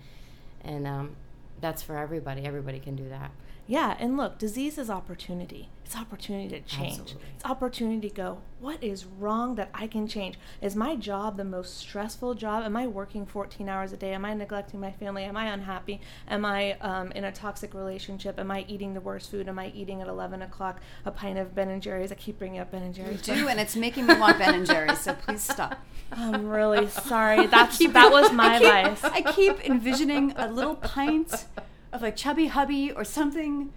[0.63, 1.17] and um,
[1.61, 3.31] that's for everybody everybody can do that
[3.67, 5.69] Yeah, and look, disease is opportunity.
[5.89, 7.01] It's opportunity to change.
[7.01, 7.29] Absolutely.
[7.35, 10.39] It's opportunity to go, what is wrong that I can change?
[10.61, 12.63] Is my job the most stressful job?
[12.63, 14.13] Am I working 14 hours a day?
[14.13, 15.25] Am I neglecting my family?
[15.25, 16.03] Am I unhappy?
[16.29, 18.39] Am I um, in a toxic relationship?
[18.39, 19.49] Am I eating the worst food?
[19.49, 22.13] Am I eating at 11 o'clock a pint of Ben and Jerry's?
[22.13, 23.23] I keep bringing up Ben and Jerry's.
[23.23, 25.01] do, and it's making me want Ben and Jerry's.
[25.01, 25.83] So please stop.
[26.13, 27.47] I'm really sorry.
[27.47, 29.05] That's that was my I keep, advice.
[29.05, 31.47] I keep envisioning a little pint
[31.99, 33.73] of like chubby hubby or something.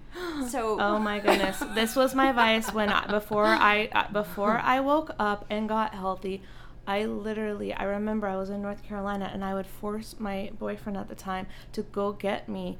[0.47, 4.79] So Oh my goodness, this was my vice when I, before I uh, before I
[4.79, 6.41] woke up and got healthy.
[6.87, 10.97] I literally I remember I was in North Carolina and I would force my boyfriend
[10.97, 12.77] at the time to go get me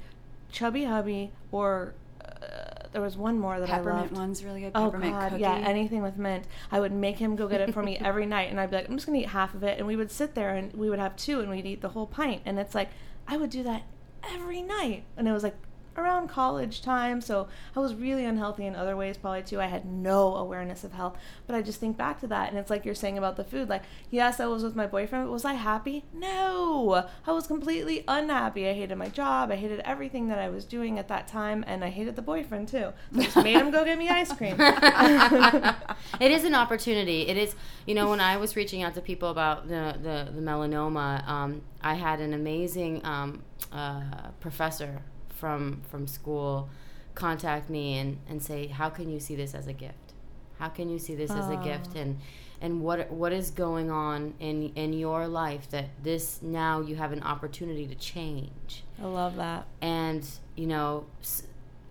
[0.50, 4.16] chubby hubby or uh, there was one more that I peppermint loved.
[4.16, 4.72] one's really good.
[4.74, 5.42] Oh Peppermint God, cookie.
[5.42, 6.44] yeah, anything with mint.
[6.70, 8.88] I would make him go get it for me every night, and I'd be like,
[8.88, 10.98] I'm just gonna eat half of it, and we would sit there and we would
[10.98, 12.90] have two, and we'd eat the whole pint, and it's like
[13.26, 13.82] I would do that
[14.30, 15.56] every night, and it was like
[15.96, 19.60] around college time, so I was really unhealthy in other ways probably too.
[19.60, 22.70] I had no awareness of health, but I just think back to that, and it's
[22.70, 23.68] like you're saying about the food.
[23.68, 26.04] Like, yes, I was with my boyfriend, but was I happy?
[26.12, 28.68] No, I was completely unhappy.
[28.68, 29.50] I hated my job.
[29.50, 32.68] I hated everything that I was doing at that time, and I hated the boyfriend
[32.68, 32.92] too.
[33.12, 34.56] So I just made him go get me ice cream.
[36.20, 37.28] it is an opportunity.
[37.28, 37.54] It is,
[37.86, 41.62] you know, when I was reaching out to people about the the, the melanoma, um,
[41.82, 45.02] I had an amazing um, uh, professor
[45.42, 46.68] from from school
[47.16, 50.12] contact me and, and say, how can you see this as a gift?
[50.60, 51.90] How can you see this as a gift?
[51.96, 52.00] Oh.
[52.00, 52.20] And
[52.60, 57.12] and what what is going on in in your life that this now you have
[57.12, 59.66] an opportunity to change I love that.
[59.80, 60.24] and
[60.54, 61.04] you know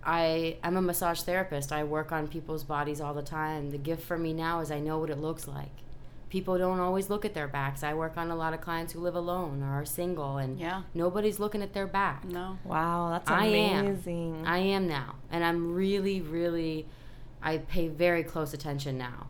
[0.02, 4.02] i i'm a massage therapist i work on people's bodies all the time the gift
[4.02, 5.81] for me now is i know what it looks like
[6.32, 9.00] people don't always look at their backs i work on a lot of clients who
[9.00, 10.82] live alone or are single and Yeah.
[10.94, 12.58] nobody's looking at their back No.
[12.64, 13.86] Wow, that's I am.
[13.86, 14.44] amazing.
[14.46, 16.86] I am now, and I'm really, really,
[17.42, 19.26] I pay very close attention now.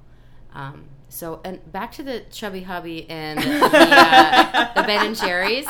[0.54, 5.16] Um, so, and back to the chubby hubby and the, the, uh, the Ben and
[5.16, 5.66] Jerry's.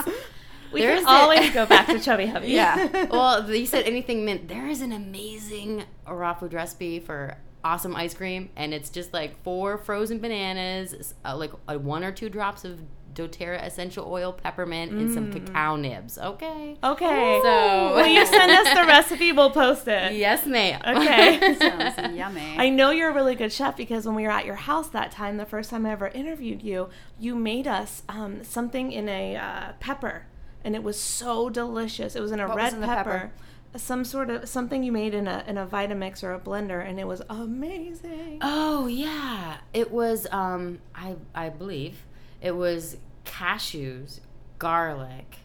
[0.72, 2.48] we There's can a- always go back to Chubby Hubby.
[2.48, 3.06] Yeah.
[3.10, 4.48] well, you said anything mint.
[4.48, 9.40] There is an amazing raw food recipe for awesome ice cream, and it's just like
[9.42, 12.80] four frozen bananas, uh, like uh, one or two drops of
[13.14, 16.16] doTERRA essential oil, peppermint, and some cacao nibs.
[16.16, 16.76] Okay.
[16.82, 17.40] Okay.
[17.42, 19.32] So- will you send us the recipe?
[19.32, 20.12] We'll post it.
[20.22, 20.80] Yes, ma'am.
[20.86, 21.54] Okay.
[21.58, 22.54] Sounds yummy.
[22.56, 25.10] I know you're a really good chef because when we were at your house that
[25.12, 26.88] time, the first time I ever interviewed you,
[27.20, 30.24] you made us um, something in a uh, pepper,
[30.64, 32.16] and it was so delicious.
[32.16, 33.10] It was in a What was red in the pepper.
[33.10, 33.32] pepper?
[33.74, 37.00] Some sort of something you made in a in a Vitamix or a blender, and
[37.00, 38.38] it was amazing.
[38.42, 40.26] Oh yeah, it was.
[40.30, 42.04] Um, I I believe
[42.42, 44.20] it was cashews,
[44.58, 45.38] garlic,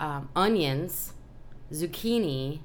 [0.00, 1.12] um, onions,
[1.72, 2.60] zucchini,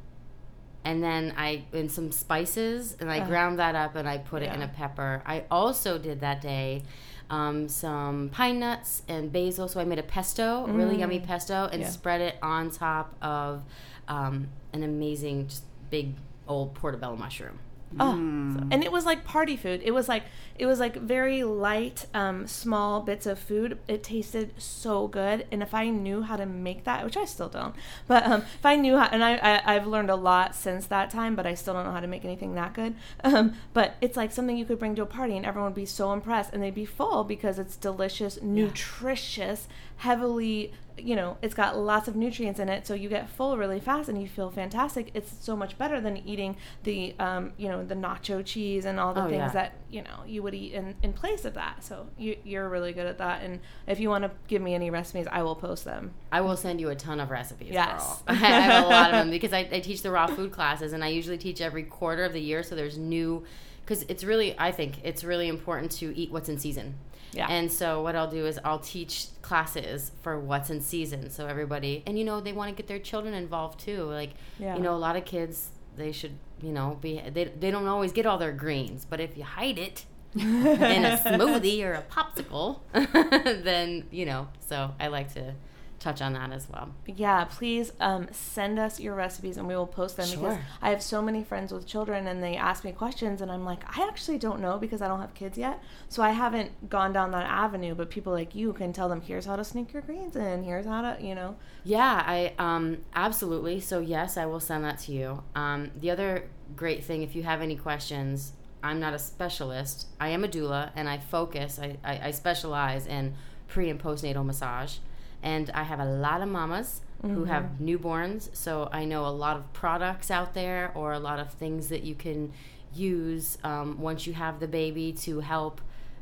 [0.86, 4.54] and then I and some spices, and I ground that up and I put it
[4.54, 5.22] in a pepper.
[5.26, 6.84] I also did that day.
[7.30, 11.68] Um, some pine nuts and basil, so I made a pesto, a really yummy pesto,
[11.72, 13.64] and spread it on top of
[14.08, 16.13] um, an amazing, just big
[16.48, 17.60] old portobello mushroom.
[18.00, 19.82] Oh, and it was like party food.
[19.84, 20.24] It was like
[20.60, 23.80] it was like very light, um, small bits of food.
[23.88, 27.50] It tasted so good, and if I knew how to make that, which I still
[27.50, 27.76] don't,
[28.08, 31.10] but um, if I knew how, and I, I I've learned a lot since that
[31.10, 32.96] time, but I still don't know how to make anything that good.
[33.24, 35.86] Um, but it's like something you could bring to a party, and everyone would be
[35.86, 41.76] so impressed, and they'd be full because it's delicious, nutritious, heavily you know, it's got
[41.76, 45.10] lots of nutrients in it, so you get full really fast and you feel fantastic.
[45.16, 49.12] It's so much better than eating the, um, you know, the nacho cheese and all
[49.12, 49.50] the Oh, things yeah.
[49.54, 51.84] that you know you would eat in, in place of that.
[51.84, 53.42] So you, you're really good at that.
[53.42, 56.12] And if you want to give me any recipes, I will post them.
[56.32, 57.70] I will send you a ton of recipes.
[57.72, 58.04] Yes.
[58.04, 58.22] girl.
[58.28, 61.04] I have a lot of them because I, I teach the raw food classes, and
[61.04, 62.62] I usually teach every quarter of the year.
[62.64, 63.44] So there's new,
[63.86, 66.96] because it's really, I think it's really important to eat what's in season.
[67.34, 67.48] Yeah.
[67.50, 72.04] And so what I'll do is I'll teach classes for what's in season, so everybody,
[72.06, 74.04] and you know, they want to get their children involved too.
[74.04, 74.76] Like, Yeah.
[74.76, 78.12] you know, a lot of kids they should, you know, be they they don't always
[78.12, 80.06] get all their greens, but if you hide it.
[80.36, 82.80] In a smoothie or a popsicle,
[83.63, 84.48] then you know.
[84.60, 85.54] So I like to
[86.00, 86.89] touch on that as well.
[87.06, 90.62] Yeah, please um, send us your recipes and we will post them because Sure.
[90.82, 93.84] I have so many friends with children and they ask me questions and I'm like,
[93.98, 95.82] I actually don't know because I don't have kids yet.
[96.10, 99.46] So I haven't gone down that avenue, but people like you can tell them, here's
[99.46, 101.56] how to sneak your greens in, here's how to, you know.
[101.86, 103.80] Yeah, I um absolutely.
[103.80, 105.41] So yes, I will send that to you.
[105.56, 108.52] Um, the other great thing, if you have any questions,
[108.84, 110.08] I'm not a specialist.
[110.20, 111.80] I am a doula, and I focus.
[111.80, 113.34] I, I, I specialize in
[113.68, 114.98] pre and postnatal massage,
[115.42, 118.54] and I have a lot of mamas who have newborns.
[118.54, 122.04] So I know a lot of products out there, or a lot of things that
[122.04, 122.52] you can
[122.94, 125.80] use um, once you have the baby to help,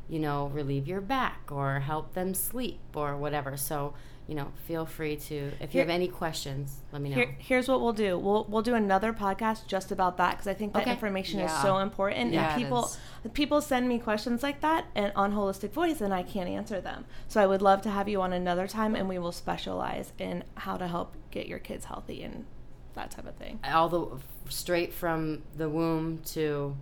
[0.08, 3.56] you know, relieve your back or help them sleep or whatever.
[3.56, 3.94] So,
[4.32, 7.16] you know, feel free to, if you have any questions, let me know.
[7.16, 8.18] Here, here's what we'll do.
[8.18, 10.90] We'll we'll do another podcast just about that because I think that Okay.
[10.90, 12.32] information is so important.
[12.32, 12.90] Yeah, and people
[13.34, 17.04] people send me questions like that and on holistic voice and I can't answer them.
[17.28, 20.44] So I would love to have you on another time and we will specialize in
[20.54, 22.46] how to help get your kids healthy and
[22.94, 23.60] that type of thing.
[23.64, 24.06] All the
[24.48, 26.74] straight from the womb to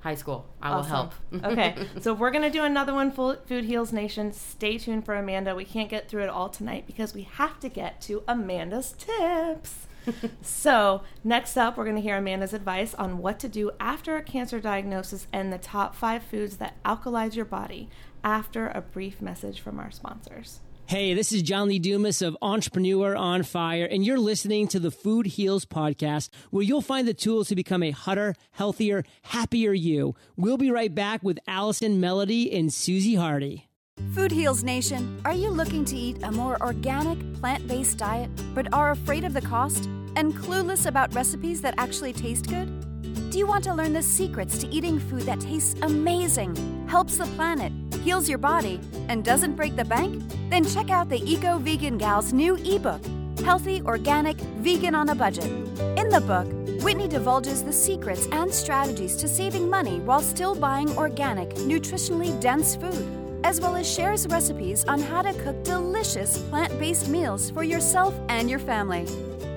[0.00, 0.46] high school.
[0.60, 1.12] I will help.
[1.44, 4.32] okay, so we're gonna do another one, Food Heals Nation.
[4.32, 5.54] Stay tuned for Amanda.
[5.54, 9.86] We can't get through it all tonight because we have to get to Amanda's tips.
[10.42, 14.60] so next up, we're gonna hear Amanda's advice on what to do after a cancer
[14.60, 17.88] diagnosis and the top five foods that alkalize your body.
[18.24, 20.58] After a brief message from our sponsors.
[20.88, 24.92] Hey, this is John Lee Dumas of Entrepreneur on Fire, and you're listening to the
[24.92, 30.14] Food Heals podcast, where you'll find the tools to become a hotter, healthier, happier you.
[30.36, 33.66] We'll be right back with Allison Melody and Susie Hardy.
[34.14, 38.72] Food Heals Nation, are you looking to eat a more organic, plant based diet, but
[38.72, 42.95] are afraid of the cost and clueless about recipes that actually taste good?
[43.30, 46.54] Do you want to learn the secrets to eating food that tastes amazing,
[46.88, 47.72] helps the planet,
[48.02, 50.22] heals your body, and doesn't break the bank?
[50.48, 53.00] Then check out the Eco Vegan Gal's new ebook,
[53.40, 55.50] Healthy, Organic, Vegan on a Budget.
[55.98, 56.46] In the book,
[56.84, 62.76] Whitney divulges the secrets and strategies to saving money while still buying organic, nutritionally dense
[62.76, 67.62] food as well as shares recipes on how to cook delicious plant based meals for
[67.62, 69.06] yourself and your family.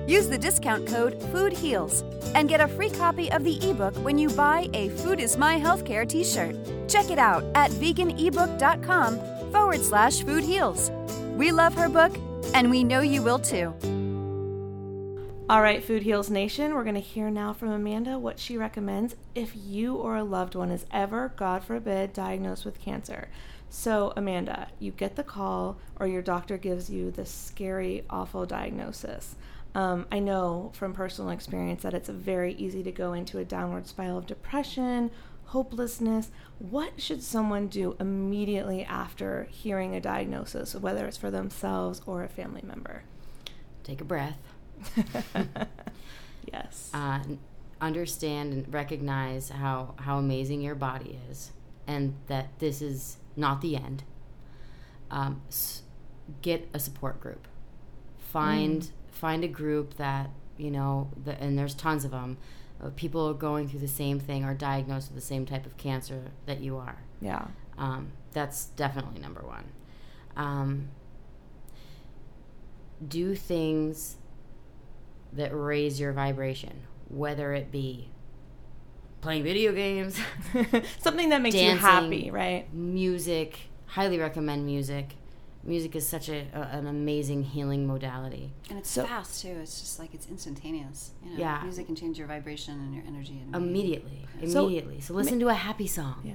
[0.06, 4.28] Use the discount code FOODHEALS and get a free copy of the ebook when you
[4.30, 6.56] buy a Food is My Healthcare t shirt.
[6.88, 10.90] Check it out at veganebook.com forward slash foodheals.
[11.36, 12.16] We love her book,
[12.54, 13.74] and we know you will too.
[15.50, 19.16] All right, Food Heals Nation, we're going to hear now from Amanda what she recommends
[19.34, 23.28] if you or a loved one is ever, God forbid, diagnosed with cancer.
[23.68, 29.34] So, Amanda, you get the call or your doctor gives you this scary, awful diagnosis.
[29.74, 33.86] Um, I know from personal experience that it's very easy to go into a downward
[33.86, 35.10] spiral of depression,
[35.46, 36.30] hopelessness.
[36.58, 42.28] What should someone do immediately after hearing a diagnosis, whether it's for themselves or a
[42.28, 43.04] family member?
[43.84, 44.38] Take a breath.
[46.52, 46.90] yes.
[46.94, 47.20] uh,
[47.80, 51.52] understand and recognize how how amazing your body is,
[51.86, 54.04] and that this is not the end.
[55.10, 55.82] Um, s-
[56.42, 57.46] get a support group.
[58.18, 62.36] Find find a group that you know, the, and there's tons of them.
[62.82, 66.24] Uh, people going through the same thing or diagnosed with the same type of cancer
[66.46, 66.98] that you are.
[67.20, 67.46] yeah.
[67.78, 69.64] Um, that's definitely number one.
[70.36, 70.88] Um,
[73.06, 74.16] do things
[75.32, 78.10] that raise your vibration, whether it be
[79.22, 80.18] playing video games,
[81.00, 82.72] Something that makes you happy, right?
[82.74, 83.58] music.
[83.86, 85.14] Highly recommend music.
[85.62, 88.52] Music is such a, a an amazing healing modality.
[88.70, 89.48] And it's So- fast too.
[89.62, 91.10] It's just like it's instantaneous.
[91.22, 91.60] You know, Yeah.
[91.62, 93.40] music can change your vibration and your energy.
[93.44, 95.00] And Immediately, So- immediately.
[95.00, 96.22] So, listen to a happy song.
[96.24, 96.34] Yeah.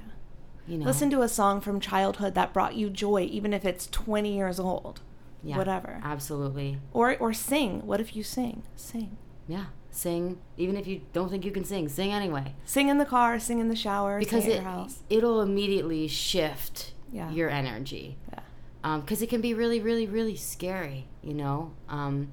[0.68, 3.88] You know, Listen to a song from childhood that brought you joy, even if it's
[3.88, 5.02] 20 years old.
[5.44, 6.02] Yeah, Whatever.
[6.04, 6.80] Absolutely.
[6.92, 7.86] Or, or sing.
[7.86, 8.64] What if you sing?
[8.76, 9.16] Sing.
[9.48, 9.66] Yeah.
[9.92, 12.56] Sing, even if you don't think you can sing, sing anyway.
[12.66, 15.04] Sing in the car, sing in the shower, because sing at it your house.
[15.10, 17.32] it'll immediately shift Yeah.
[17.32, 18.40] your energy Yeah.
[19.00, 21.72] Because it can be really really really scary you know?
[21.90, 22.32] Um,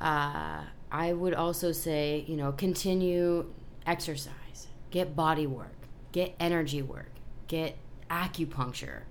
[0.00, 3.46] uh, i would also say you know continue
[3.86, 4.68] exercise.
[4.90, 5.74] Get body work.
[6.12, 7.10] Get energy work.
[7.48, 7.76] Get
[8.10, 9.02] acupuncture.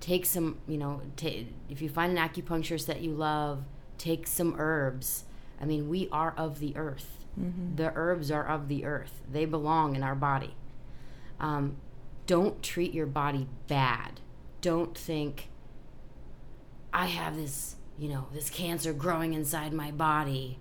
[0.00, 1.28] Take some you know ta
[1.68, 3.64] if you find an acupuncturist that you love
[3.98, 5.24] take some herbs.
[5.60, 7.24] I mean we are of the earth.
[7.76, 9.22] The herbs are of the earth.
[9.30, 10.54] They belong in our body.
[11.38, 11.76] Um,
[12.26, 14.20] don't treat your body bad.
[14.60, 15.48] Don't think
[16.92, 20.58] I have this, you know, this cancer growing inside my body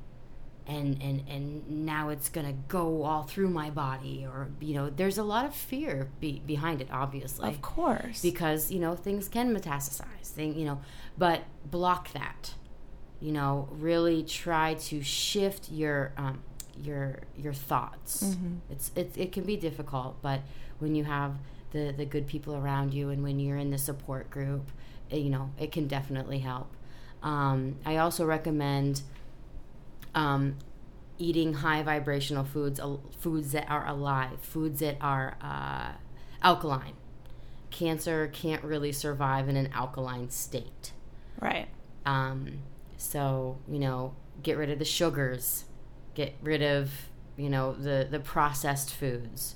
[0.67, 4.89] and and and now it's going to go all through my body or you know,
[4.89, 7.49] there's a lot of fear be, behind it obviously.
[7.49, 8.21] Of course.
[8.21, 10.05] Because, you know, things can metastasize.
[10.23, 10.81] Thing, you know,
[11.17, 12.53] but block that.
[13.19, 16.43] You know, really try to shift your um
[16.83, 18.35] your your thoughts.
[18.69, 20.41] It's it, it can be difficult, but
[20.79, 21.37] when you have
[21.71, 24.69] the the good people around you and when you're in the support group,
[25.11, 26.69] you know, it can definitely help.
[27.23, 29.01] Um, I also recommend
[30.13, 30.55] um,
[31.17, 35.91] eating high vibrational foods, al- foods that are alive, foods that are uh,
[36.43, 36.93] alkaline.
[37.71, 40.91] Cancer can't really survive in an alkaline state.
[41.39, 41.67] right.
[42.05, 42.59] Um,
[42.97, 45.65] so, you know, get rid of the sugars,
[46.15, 46.89] get rid of
[47.37, 49.55] you know, the the processed foods.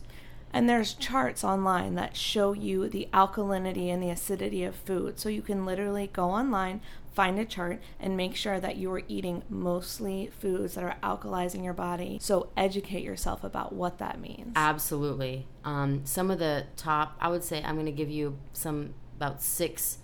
[0.53, 5.19] And there's charts online that show you the alkalinity and the acidity of food.
[5.19, 6.81] So you can literally go online,
[7.13, 11.63] find a chart, and make sure that you are eating mostly foods that are alkalizing
[11.63, 12.17] your body.
[12.21, 14.53] So educate yourself about what that means.
[14.55, 15.47] Absolutely.
[15.63, 19.41] Um, some of the top, I would say, I'm going to give you some about
[19.41, 19.99] six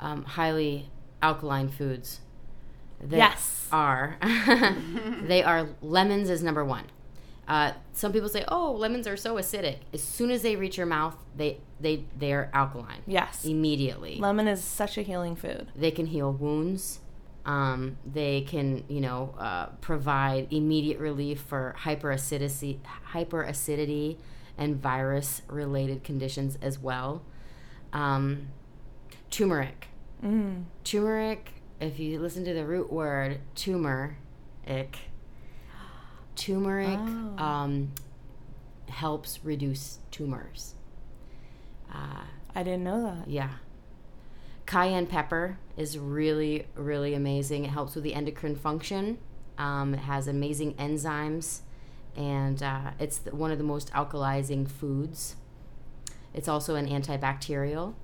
[0.00, 0.90] um, highly
[1.22, 2.20] alkaline foods.
[3.00, 3.68] That Yes.
[3.72, 4.18] Are
[5.22, 6.84] they are lemons is number one.
[7.46, 10.86] Uh, some people say, "Oh, lemons are so acidic." As soon as they reach your
[10.86, 13.02] mouth, they they they are alkaline.
[13.06, 13.44] Yes.
[13.44, 14.18] immediately.
[14.18, 15.68] Lemon is such a healing food.
[15.76, 17.00] they can heal wounds.
[17.46, 22.78] Um, they can, you know, uh, provide immediate relief for hyperacidity,
[23.12, 24.16] hyperacidity,
[24.56, 27.22] and virus-related conditions as well.
[27.92, 28.48] Um,
[29.30, 29.88] turmeric.
[30.84, 31.50] Turmeric.
[31.80, 34.96] If you listen to the root word tumor-ic,
[36.46, 36.98] turmeric
[37.38, 37.92] um,
[38.88, 40.74] helps reduce tumors.
[42.54, 43.28] I didn't know that.
[43.28, 43.50] Yeah.
[44.66, 47.64] Cayenne pepper is really, really amazing.
[47.64, 49.18] It helps with the endocrine function.
[49.58, 51.60] Um, it has amazing enzymes,
[52.16, 55.36] and uh, it's the, one of the most alkalizing foods.
[56.32, 57.94] It's also an antibacterial,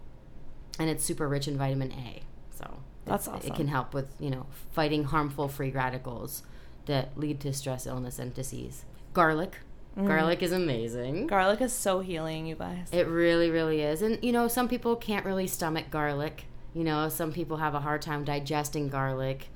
[0.78, 2.22] and it's super rich in vitamin A.
[2.50, 3.50] So That's awesome.
[3.50, 6.42] It can help with you know fighting harmful free radicals
[6.90, 8.84] that lead to stress, illness, and disease.
[9.14, 9.56] Garlic.
[9.96, 10.06] Mm.
[10.06, 11.26] Garlic is amazing.
[11.26, 12.88] Garlic is so healing, you guys.
[12.92, 14.02] It really, really is.
[14.02, 16.44] And, you know, some people can't really stomach garlic.
[16.74, 19.48] You know, some people have a hard time digesting garlic.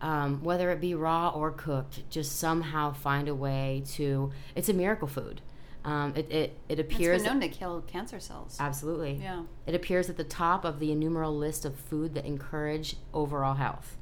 [0.00, 4.30] Um, whether it be raw or cooked, just somehow find a way to.
[4.54, 5.42] It's a miracle food.
[5.84, 7.22] Um, it, it, it It's appears.
[7.22, 8.56] been known to kill cancer cells.
[8.60, 9.18] absolutely.
[9.22, 9.42] Yeah.
[9.66, 13.96] It appears at the top of the innumerable list of food that encourage overall health.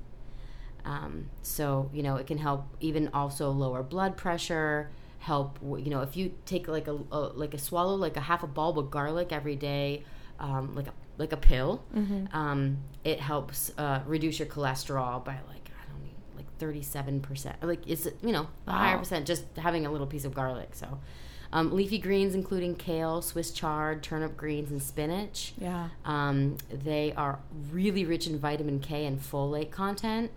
[0.88, 4.90] Um, so you know it can help even also lower blood pressure.
[5.18, 8.42] Help you know if you take like a, a like a swallow like a half
[8.42, 10.02] a bulb of garlic every day,
[10.38, 11.84] um, like a like a pill.
[12.32, 17.20] Um, it helps uh, reduce your cholesterol by like I don't know like thirty seven
[17.20, 17.56] percent.
[17.62, 20.70] Like it's you know a higher percent just having a little piece of garlic.
[20.72, 20.98] So.
[21.50, 25.54] Um, leafy greens, including kale, Swiss chard, turnip greens, and spinach.
[25.56, 25.88] Yeah.
[26.04, 27.38] Um, they are
[27.72, 30.30] really rich in vitamin K and folate content.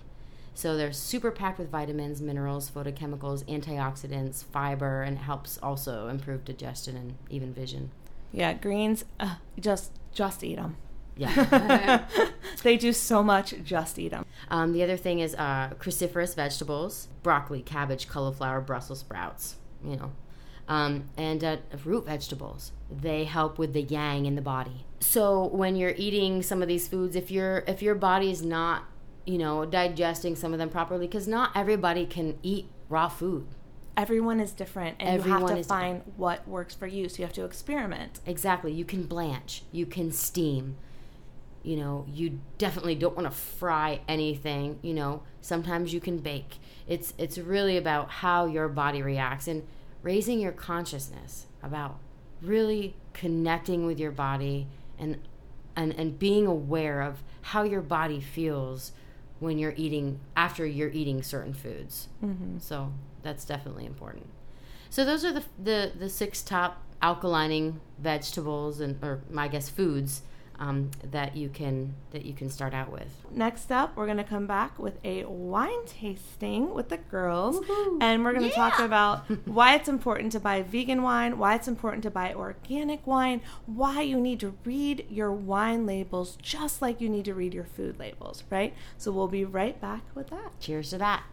[0.53, 6.45] So they're super packed with vitamins, minerals, phytochemicals, antioxidants, fiber, and it helps also improve
[6.45, 7.91] digestion and even vision.
[8.31, 10.77] Yeah, greens, uh, just just eat them.
[11.15, 12.05] Yeah.
[12.63, 13.55] They do so much.
[13.63, 14.25] Just eat them.
[14.49, 20.11] um, the other thing is uh, cruciferous vegetables broccoli, cabbage, cauliflower, Brussels sprouts, you know.
[20.67, 22.71] Um, and uh, root vegetables.
[22.89, 24.85] They help with the yang in the body.
[24.99, 28.83] So when you're eating some of these foods, if your if your body is not,
[29.25, 33.47] you know, digesting some of them properly, because not everybody can eat raw food.
[33.97, 37.09] Everyone is different, and you have to find what works for you.
[37.09, 38.19] So you have to experiment.
[38.25, 38.71] Exactly.
[38.71, 39.63] You can blanch.
[39.71, 40.77] You can steam.
[41.63, 44.79] You know, you definitely don't want to fry anything.
[44.81, 46.57] You know, sometimes you can bake.
[46.87, 49.67] It's it's really about how your body reacts and
[50.01, 51.99] raising your consciousness about
[52.41, 54.67] really connecting with your body
[54.97, 55.19] and
[55.75, 58.93] and and being aware of how your body feels
[59.41, 62.07] when you're eating after you're eating certain foods.
[62.23, 62.59] Mm-hmm.
[62.59, 64.27] So that's definitely important.
[64.89, 70.21] So those are the the, the six top alkalining vegetables and or I guess foods
[70.61, 73.07] um, that you can that you can start out with.
[73.31, 77.65] Next up, we're to come back with a wine tasting with the girls.
[77.99, 81.67] And we're going to talk about why it's important to buy vegan wine, why it's
[81.67, 87.01] important to buy organic wine, why you need to read your wine labels just like
[87.01, 88.75] you need to read your food labels, right?
[88.99, 90.59] So we'll be right back with that.
[90.59, 91.23] Cheers to that.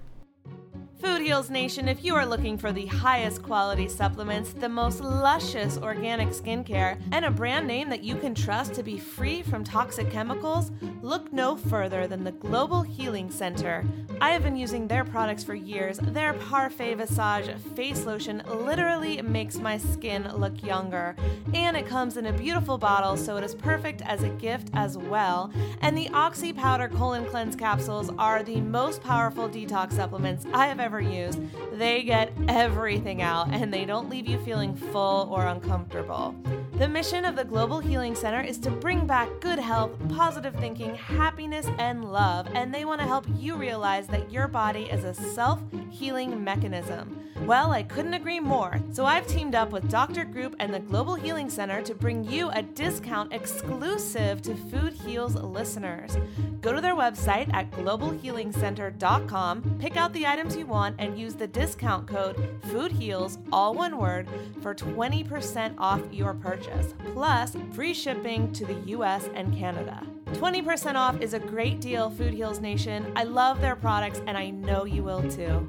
[1.00, 5.78] Food Heals Nation, if you are looking for the highest quality supplements, the most luscious
[5.78, 10.10] organic skincare, and a brand name that you can trust to be free from toxic
[10.10, 13.84] chemicals, look no further than the Global Healing Center.
[14.20, 15.98] I have been using their products for years.
[15.98, 21.14] Their Parfait Visage face lotion literally makes my skin look younger,
[21.54, 24.98] and it comes in a beautiful bottle, so it is perfect as a gift as
[24.98, 25.52] well.
[25.80, 30.80] And the Oxy Powder Colon Cleanse capsules are the most powerful detox supplements I have
[30.80, 31.38] ever used.
[31.78, 36.34] They get everything out and they don't leave you feeling full or uncomfortable.
[36.78, 40.94] The mission of the Global Healing Center is to bring back good health, positive thinking,
[40.94, 45.12] happiness, and love, and they want to help you realize that your body is a
[45.12, 45.60] self
[45.90, 47.28] healing mechanism.
[47.46, 48.78] Well, I couldn't agree more.
[48.92, 50.24] So I've teamed up with Dr.
[50.24, 55.34] Group and the Global Healing Center to bring you a discount exclusive to Food Heals
[55.34, 56.18] listeners.
[56.60, 61.46] Go to their website at globalhealingcenter.com, pick out the items you want, and use the
[61.46, 64.28] discount code FOODHEALS, all one word,
[64.60, 66.67] for 20% off your purchase,
[67.12, 70.06] plus free shipping to the US and Canada.
[70.32, 73.12] 20% off is a great deal, Food Heals Nation.
[73.16, 75.68] I love their products, and I know you will too.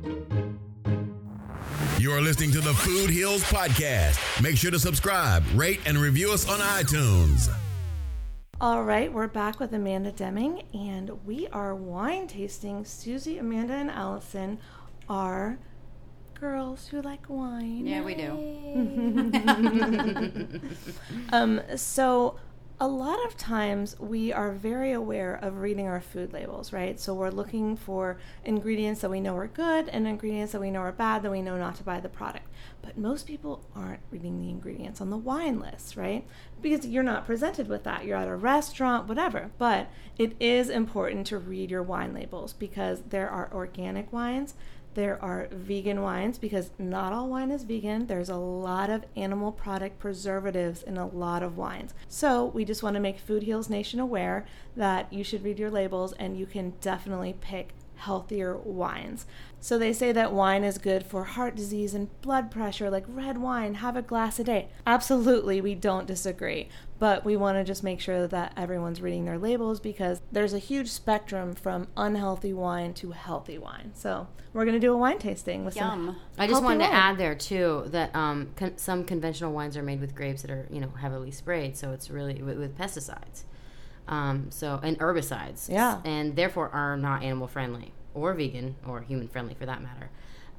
[1.97, 4.41] You're listening to the Food Heals Podcast.
[4.41, 7.53] Make sure to subscribe, rate, and review us on iTunes.
[8.61, 12.83] All right, we're back with Amanda Deming, and we are wine tasting.
[12.83, 14.59] Susie, Amanda, and Allison
[15.07, 15.57] are
[16.39, 17.85] girls who like wine.
[17.85, 18.37] Yeah, we do.
[21.31, 22.37] Um, so
[22.81, 26.97] a lot of times we are very aware of reading our food labels, right?
[26.99, 30.79] So we're looking for ingredients that we know are good and ingredients that we know
[30.79, 32.47] are bad that we know not to buy the product.
[32.81, 36.25] But most people aren't reading the ingredients on the wine list, right?
[36.61, 38.05] Because you're not presented with that.
[38.05, 39.51] You're at a restaurant, whatever.
[39.57, 44.53] But it is important to read your wine labels because there are organic wines
[44.99, 48.07] there are vegan wines because not all wine is vegan.
[48.07, 51.93] There's a lot of animal product preservatives in a lot of wines.
[52.09, 54.45] So, we just want to make Food Heals Nation aware
[54.75, 59.25] that you should read your labels and you can definitely pick healthier wines.
[59.61, 63.37] So, they say that wine is good for heart disease and blood pressure, like red
[63.37, 64.69] wine, have a glass a day.
[64.87, 66.69] Absolutely, we don't disagree.
[66.97, 70.59] But we want to just make sure that everyone's reading their labels because there's a
[70.59, 73.91] huge spectrum from unhealthy wine to healthy wine.
[73.95, 76.15] So, we're going to do a wine tasting with some Yum.
[76.37, 79.83] I just healthy wanted to add there too that um, con- some conventional wines are
[79.83, 83.43] made with grapes that are you know heavily sprayed, so it's really with, with pesticides,
[84.07, 86.01] um, so and herbicides, Yeah.
[86.03, 90.09] and therefore are not animal friendly or vegan or human friendly for that matter.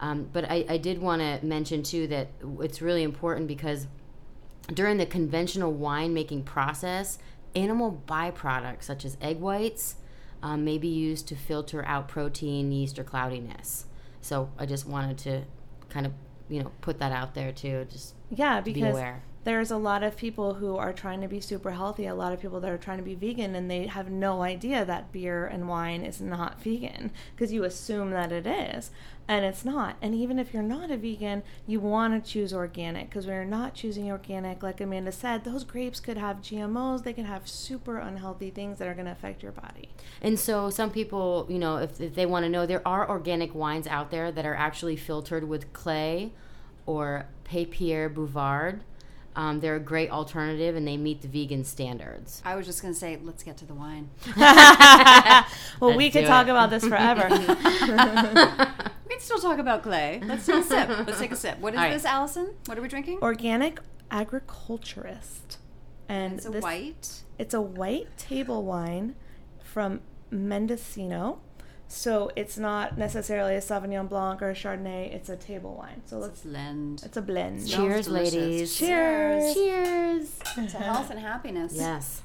[0.01, 2.29] Um, but I, I did want to mention too that
[2.61, 3.87] it's really important because
[4.73, 7.19] during the conventional winemaking process,
[7.55, 9.97] animal byproducts such as egg whites
[10.43, 13.85] um, may be used to filter out protein, yeast, or cloudiness.
[14.23, 15.43] So I just wanted to
[15.89, 16.13] kind of
[16.49, 17.87] you know put that out there too.
[17.91, 19.23] Just Yeah, be because aware.
[19.45, 22.41] There's a lot of people who are trying to be super healthy, a lot of
[22.41, 25.67] people that are trying to be vegan, and they have no idea that beer and
[25.67, 28.91] wine is not vegan because you assume that it is,
[29.27, 29.97] and it's not.
[30.03, 33.45] And even if you're not a vegan, you want to choose organic because when you're
[33.47, 37.97] not choosing organic, like Amanda said, those grapes could have GMOs, they can have super
[37.97, 39.89] unhealthy things that are going to affect your body.
[40.21, 43.55] And so some people, you know, if, if they want to know, there are organic
[43.55, 46.33] wines out there that are actually filtered with clay
[46.85, 48.83] or Papier Bouvard.
[49.37, 52.43] Um, they're a great alternative and they meet the vegan standards.
[52.45, 54.11] I was just going to say, let's get to the wine.
[55.81, 56.51] Well, we Let's could talk it.
[56.51, 57.29] about this forever.
[59.09, 60.21] We can still talk about clay.
[60.25, 60.89] Let's take a sip.
[60.89, 61.59] Let's take a sip.
[61.59, 61.93] What is All right.
[61.93, 62.55] this, Allison?
[62.67, 63.19] What are we drinking?
[63.23, 65.59] organic agriculturist.
[66.09, 67.23] And it's a this- white.
[67.39, 69.17] It's a white table wine
[69.65, 70.01] from
[70.31, 71.41] Mendocino.
[71.93, 75.13] So it's not necessarily a Sauvignon Blanc or a Chardonnay.
[75.13, 76.03] It's a table wine.
[76.07, 76.45] So It's let's.
[76.45, 77.03] a blend.
[77.05, 77.63] It's a blend.
[77.63, 78.35] Smells Cheers, delicious.
[78.35, 78.77] ladies.
[78.77, 79.55] Cheers.
[79.55, 80.39] Cheers.
[80.55, 81.73] To health and happiness.
[81.75, 82.23] Yes.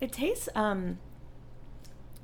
[0.00, 0.98] It tastes um,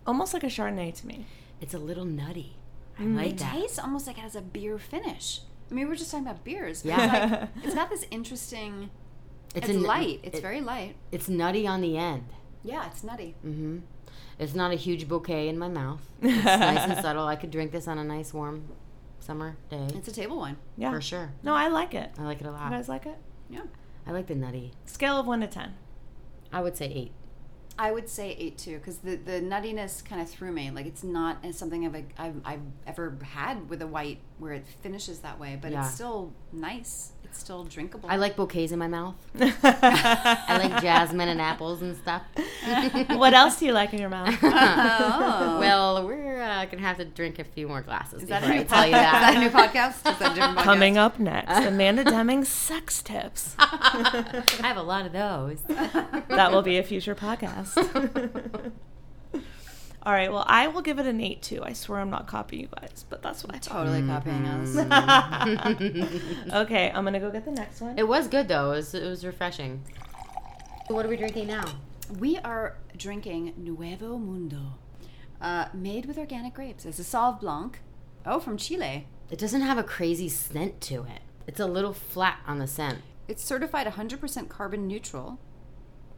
[0.06, 1.26] almost like a Chardonnay to me.
[1.60, 2.56] It's a little nutty.
[2.98, 3.16] I Mm.
[3.16, 3.52] like It that.
[3.52, 5.42] tastes almost like it has a beer finish.
[5.70, 6.84] I mean, we were just talking about beers.
[6.84, 7.04] Yeah.
[7.04, 8.90] It's, like, it's got this interesting.
[9.54, 10.20] It's, a n- light.
[10.24, 10.96] It's it- very light.
[11.12, 12.24] It's nutty on the end.
[12.64, 13.36] Yeah, it's nutty.
[13.42, 13.78] hmm
[14.38, 16.02] It's not a huge bouquet in my mouth.
[16.22, 17.26] It's nice and subtle.
[17.26, 18.64] I could drink this on a nice warm
[19.20, 20.56] summer day It's a table wine.
[20.76, 20.90] Yeah.
[20.90, 21.32] for sure.
[21.42, 22.10] No, I like it.
[22.18, 22.64] I like it a lot.
[22.70, 23.16] You guys like it?
[23.48, 23.62] Yeah.
[24.06, 24.72] I like the nutty.
[24.86, 25.74] Scale of one to ten.
[26.52, 27.12] I would say eight.
[27.76, 30.70] I would say eight too, because the, the nuttiness kind of threw me.
[30.70, 35.20] Like it's not something I've, I've I've ever had with a white where it finishes
[35.20, 35.84] that way, but Yeah.
[35.84, 37.12] it's still nice.
[37.34, 38.08] It's still drinkable.
[38.08, 39.16] I like bouquets in my mouth.
[39.40, 42.22] I like jasmine and apples and stuff.
[43.08, 44.38] what else do you like in your mouth?
[44.44, 45.58] Oh.
[45.58, 48.58] Well, we're uh, gonna have to drink a few more glasses Is that, before a
[48.58, 49.14] I new tell you podcast?
[49.14, 50.12] Is that a new podcast?
[50.12, 50.62] Is that a different podcast?
[50.62, 53.54] Coming up next, Amanda Deming's sex tips.
[53.58, 55.60] I have a lot of those.
[56.28, 58.72] That will be a future podcast.
[60.06, 61.62] All right, well, I will give it an 8 too.
[61.64, 63.84] I swear I'm not copying you guys, but that's what I thought.
[63.84, 64.74] Totally copying us.
[66.52, 67.98] Okay, I'm going to go get the next one.
[67.98, 68.72] It was good though.
[68.72, 69.82] It was, it was refreshing.
[70.88, 71.64] What are we drinking now?
[72.18, 74.74] We are drinking Nuevo Mundo,
[75.40, 76.84] uh, made with organic grapes.
[76.84, 77.80] It's a Sauv Blanc.
[78.26, 79.06] Oh, from Chile.
[79.30, 81.20] It doesn't have a crazy scent to it.
[81.46, 82.98] It's a little flat on the scent.
[83.26, 85.38] It's certified 100% carbon neutral,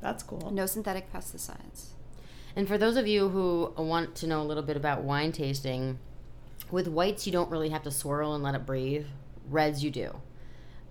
[0.01, 0.51] That's cool.
[0.53, 1.91] no synthetic pesticides.
[2.57, 5.99] And for those of you who want to know a little bit about wine tasting,
[6.71, 9.07] with whites you don't really have to swirl and let it breathe.
[9.49, 10.11] Reds you do.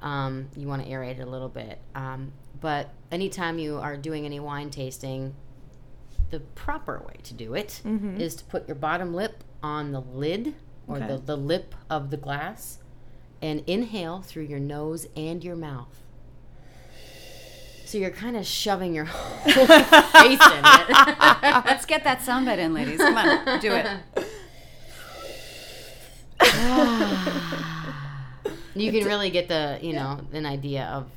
[0.01, 1.79] Um, you want to aerate it a little bit.
[1.95, 5.33] Um, but anytime you are doing any wine tasting,
[6.29, 7.81] the proper way to do it
[8.19, 10.53] is to put your bottom lip on the lid
[10.87, 11.07] or Okay.
[11.07, 12.79] the, the lip of the glass
[13.41, 16.01] and inhale through your nose and your mouth.
[17.95, 21.65] So you're kind of shoving your whole face in it.
[21.65, 22.97] Let's get that soundbite in, ladies.
[22.97, 23.87] Come on, do it.
[28.75, 31.07] You can really get the, you know, an idea of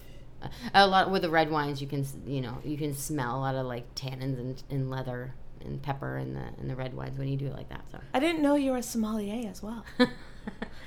[0.73, 1.83] a lot with the red wines.
[1.83, 5.35] You can, you know, you can smell a lot of like tannins and, and leather
[5.65, 7.83] and pepper in the in the red wines when you do it like that.
[7.91, 9.85] So I didn't know you were a sommelier as well.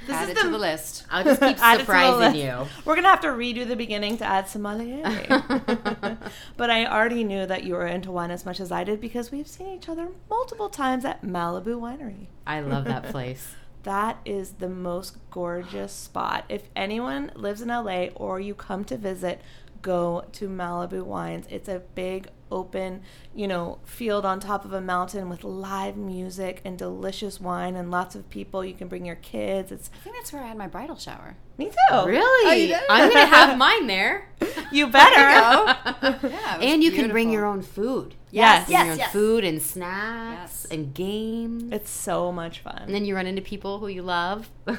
[0.08, 1.06] This Add is it the to the list.
[1.10, 2.68] I'll just keep Add it to the surprising you.
[2.86, 5.04] We're gonna have to redo the beginning to add sommelier.
[6.58, 9.32] but I already knew that you were into wine as much as I did because
[9.32, 12.28] we've seen each other multiple times at Malibu Winery.
[12.48, 13.56] I love that place.
[13.84, 16.46] That is the most gorgeous spot.
[16.50, 19.42] If anyone lives in LA or you come to visit,
[19.82, 21.48] go to Malibu Wines.
[21.50, 23.02] It's a big open,
[23.34, 27.90] you know, field on top of a mountain with live music and delicious wine and
[27.90, 28.64] lots of people.
[28.66, 29.72] You can bring your kids.
[29.72, 31.38] It's I think that's where I had my bridal shower.
[31.58, 32.06] me too.
[32.06, 32.74] Really?
[32.74, 34.28] Oh, I'm gonna have mine there.
[34.72, 35.78] You better.
[36.30, 38.16] Yeah, and you can bring your own food.
[38.32, 38.66] Yes.
[38.68, 39.12] Bring Yes, your own yes.
[39.12, 40.72] food and snacks Yes.
[40.72, 41.72] and games.
[41.74, 42.78] It's so much fun.
[42.84, 44.50] and then you run into people who you love.
[44.66, 44.78] Good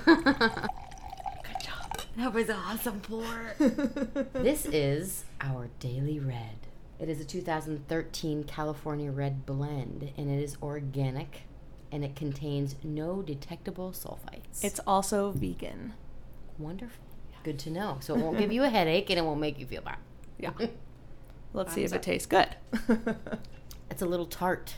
[1.63, 2.01] job.
[2.17, 3.55] That was awesome pour.
[4.33, 6.57] this is our daily red.
[7.03, 11.43] It is a 2013 California Red blend, and it is organic,
[11.91, 14.63] and it contains no detectable sulfites.
[14.63, 15.95] It's also vegan.
[16.59, 17.05] wonderful.
[17.43, 17.97] Good to know.
[17.99, 19.97] So it won't give you a headache, and it won't make you feel bad.
[20.39, 20.53] Yeah.
[21.53, 22.55] Let's see if it tastes good.
[23.91, 24.77] It's a little tart.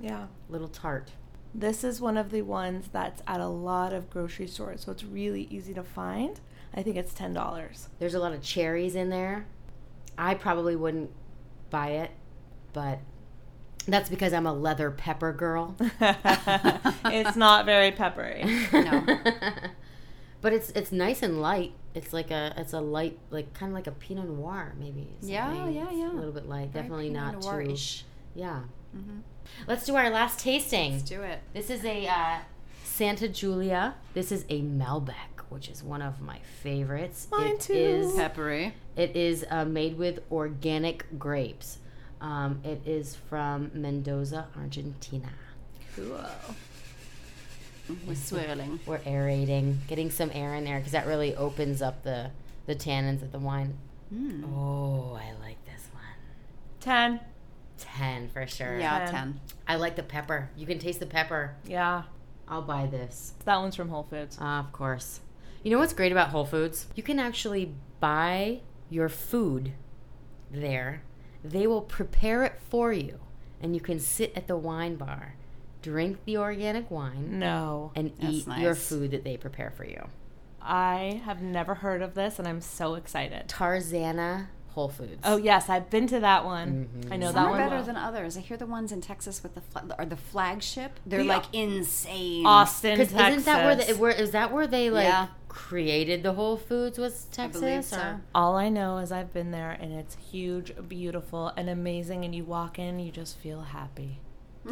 [0.00, 0.28] yeah.
[0.48, 1.10] Little tart.
[1.52, 5.04] This is one of the ones that's at a lot of grocery stores, so it's
[5.04, 6.40] really easy to find.
[6.72, 7.88] I think it's ten dollars.
[7.98, 9.46] There's a lot of cherries in there.
[10.16, 11.10] I probably wouldn't
[11.70, 12.10] buy it,
[12.72, 12.98] but
[13.86, 15.74] that's because I'm a leather pepper girl.
[16.00, 18.44] it's not very peppery.
[18.72, 19.04] No.
[20.40, 21.72] but it's it's nice and light.
[21.94, 25.08] It's like a it's a light like kind of like a Pinot Noir maybe.
[25.20, 26.12] Yeah, yeah, It's yeah.
[26.12, 26.68] A little bit light.
[26.70, 27.48] Very Definitely Pinot not too.
[27.48, 28.04] Noir-ish.
[28.34, 28.60] Yeah.
[28.96, 29.22] Mhm.
[29.66, 30.92] Let's do our last tasting.
[30.92, 31.40] Let's do it.
[31.54, 32.38] This is a uh,
[32.84, 33.94] Santa Julia.
[34.14, 37.28] This is a Malbec, which is one of my favorites.
[37.30, 37.72] Mine It too.
[37.74, 38.74] is- Peppery.
[38.96, 41.78] it is uh, made with organic grapes.
[42.20, 45.28] Um, it is from Mendoza, Argentina.
[45.94, 46.20] Cool.
[48.06, 48.80] We're swirling.
[48.86, 52.30] We're aerating, getting some air in there because that really opens up the
[52.66, 53.74] the tannins of the wine.
[54.14, 54.44] Mm.
[54.54, 56.02] Oh, I like this one.
[56.80, 57.20] Ten.
[57.78, 58.78] Ten for sure.
[58.78, 59.12] Yeah, Ten.
[59.14, 59.40] 10.
[59.68, 60.50] I like the pepper.
[60.56, 61.54] You can taste the pepper.
[61.66, 62.02] Yeah.
[62.46, 63.32] I'll buy this.
[63.44, 64.38] That one's from Whole Foods.
[64.40, 65.20] Uh, of course.
[65.68, 66.86] You know what's great about Whole Foods?
[66.94, 69.72] You can actually buy your food
[70.50, 71.02] there.
[71.44, 73.18] They will prepare it for you,
[73.60, 75.34] and you can sit at the wine bar,
[75.82, 77.92] drink the organic wine, No.
[77.94, 80.08] and That's eat your food that they prepare for you.
[80.62, 83.48] I have never heard of this and I'm so excited.
[83.48, 85.20] Tarzana Whole Foods.
[85.22, 86.88] Oh yes, I've been to that one.
[87.02, 87.12] Mm-hmm.
[87.12, 87.84] I know Some that are one better well.
[87.84, 88.38] than others.
[88.38, 90.98] I hear the ones in Texas with the fla- or the flagship.
[91.04, 92.46] They're The- like insane.
[92.46, 93.18] Austin, Texas.
[93.20, 95.26] isn't that where, the, where is that where they like Yeah.
[95.48, 96.98] Created the Whole Foods?
[96.98, 97.60] Was I Texas?
[97.60, 97.96] believe so.
[97.98, 102.24] or- All I know is I've been there and it's huge, beautiful, and amazing.
[102.24, 104.20] And you walk in, you just feel happy.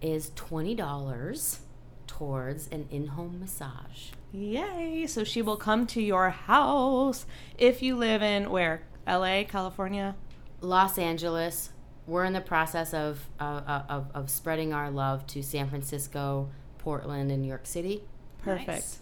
[0.00, 1.58] is $20
[2.06, 4.10] towards an in home massage.
[4.32, 5.06] Yay!
[5.06, 7.26] So she will come to your house
[7.58, 8.82] if you live in where?
[9.06, 10.14] LA, California?
[10.60, 11.70] Los Angeles.
[12.06, 17.30] We're in the process of, uh, of, of spreading our love to San Francisco, Portland,
[17.30, 18.02] and New York City.
[18.42, 18.68] Perfect.
[18.68, 18.98] Nice.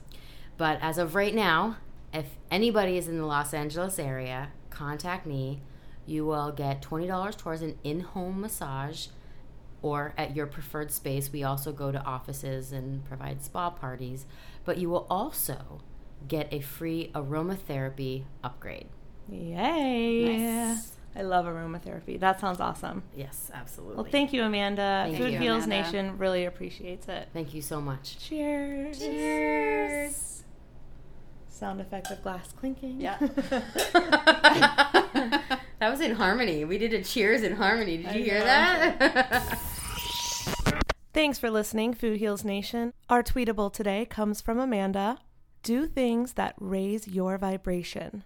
[0.56, 1.76] But as of right now,
[2.12, 5.60] if anybody is in the Los Angeles area, contact me.
[6.06, 9.08] You will get $20 towards an in home massage
[9.82, 11.30] or at your preferred space.
[11.32, 14.26] We also go to offices and provide spa parties.
[14.64, 15.80] But you will also
[16.26, 18.88] get a free aromatherapy upgrade.
[19.30, 20.38] Yay!
[20.38, 20.97] Nice.
[21.18, 22.20] I love aromatherapy.
[22.20, 23.02] That sounds awesome.
[23.16, 23.96] Yes, absolutely.
[23.96, 25.04] Well, thank you, Amanda.
[25.06, 25.90] Thank Food you, Heals Amanda.
[25.90, 27.28] Nation really appreciates it.
[27.32, 28.18] Thank you so much.
[28.18, 29.00] Cheers.
[29.00, 30.44] Cheers.
[31.48, 33.00] Sound effect of glass clinking.
[33.00, 33.18] Yeah.
[35.80, 36.64] That was in harmony.
[36.64, 37.98] We did a cheers in harmony.
[37.98, 38.44] Did you I hear know.
[38.44, 39.58] that?
[41.14, 42.92] Thanks for listening, Food Heals Nation.
[43.08, 45.18] Our tweetable today comes from Amanda.
[45.62, 48.24] Do things that raise your vibration.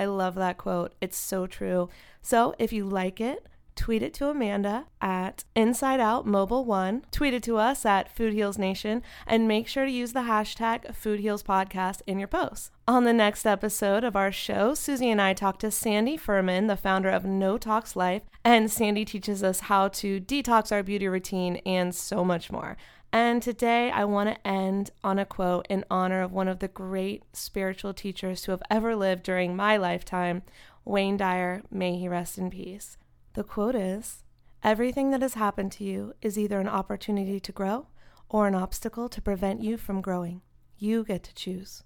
[0.00, 0.94] I love that quote.
[1.02, 1.90] It's so true.
[2.22, 3.46] So if you like it,
[3.76, 7.02] tweet it to Amanda at Inside Out Mobile One.
[7.12, 10.94] Tweet it to us at Food Heals Nation, and make sure to use the hashtag
[10.94, 12.70] Food Heals Podcast in your posts.
[12.88, 16.78] On the next episode of our show, Susie and I talk to Sandy Furman, the
[16.78, 21.56] founder of No Tox Life, and Sandy teaches us how to detox our beauty routine
[21.66, 22.78] and so much more.
[23.12, 26.68] And today I want to end on a quote in honor of one of the
[26.68, 30.42] great spiritual teachers who have ever lived during my lifetime,
[30.84, 31.62] Wayne Dyer.
[31.70, 32.96] May he rest in peace.
[33.34, 34.22] The quote is
[34.62, 37.88] Everything that has happened to you is either an opportunity to grow
[38.28, 40.42] or an obstacle to prevent you from growing.
[40.78, 41.82] You get to choose.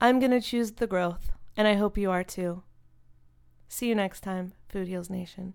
[0.00, 2.62] I'm going to choose the growth, and I hope you are too.
[3.68, 5.54] See you next time, Food Heals Nation.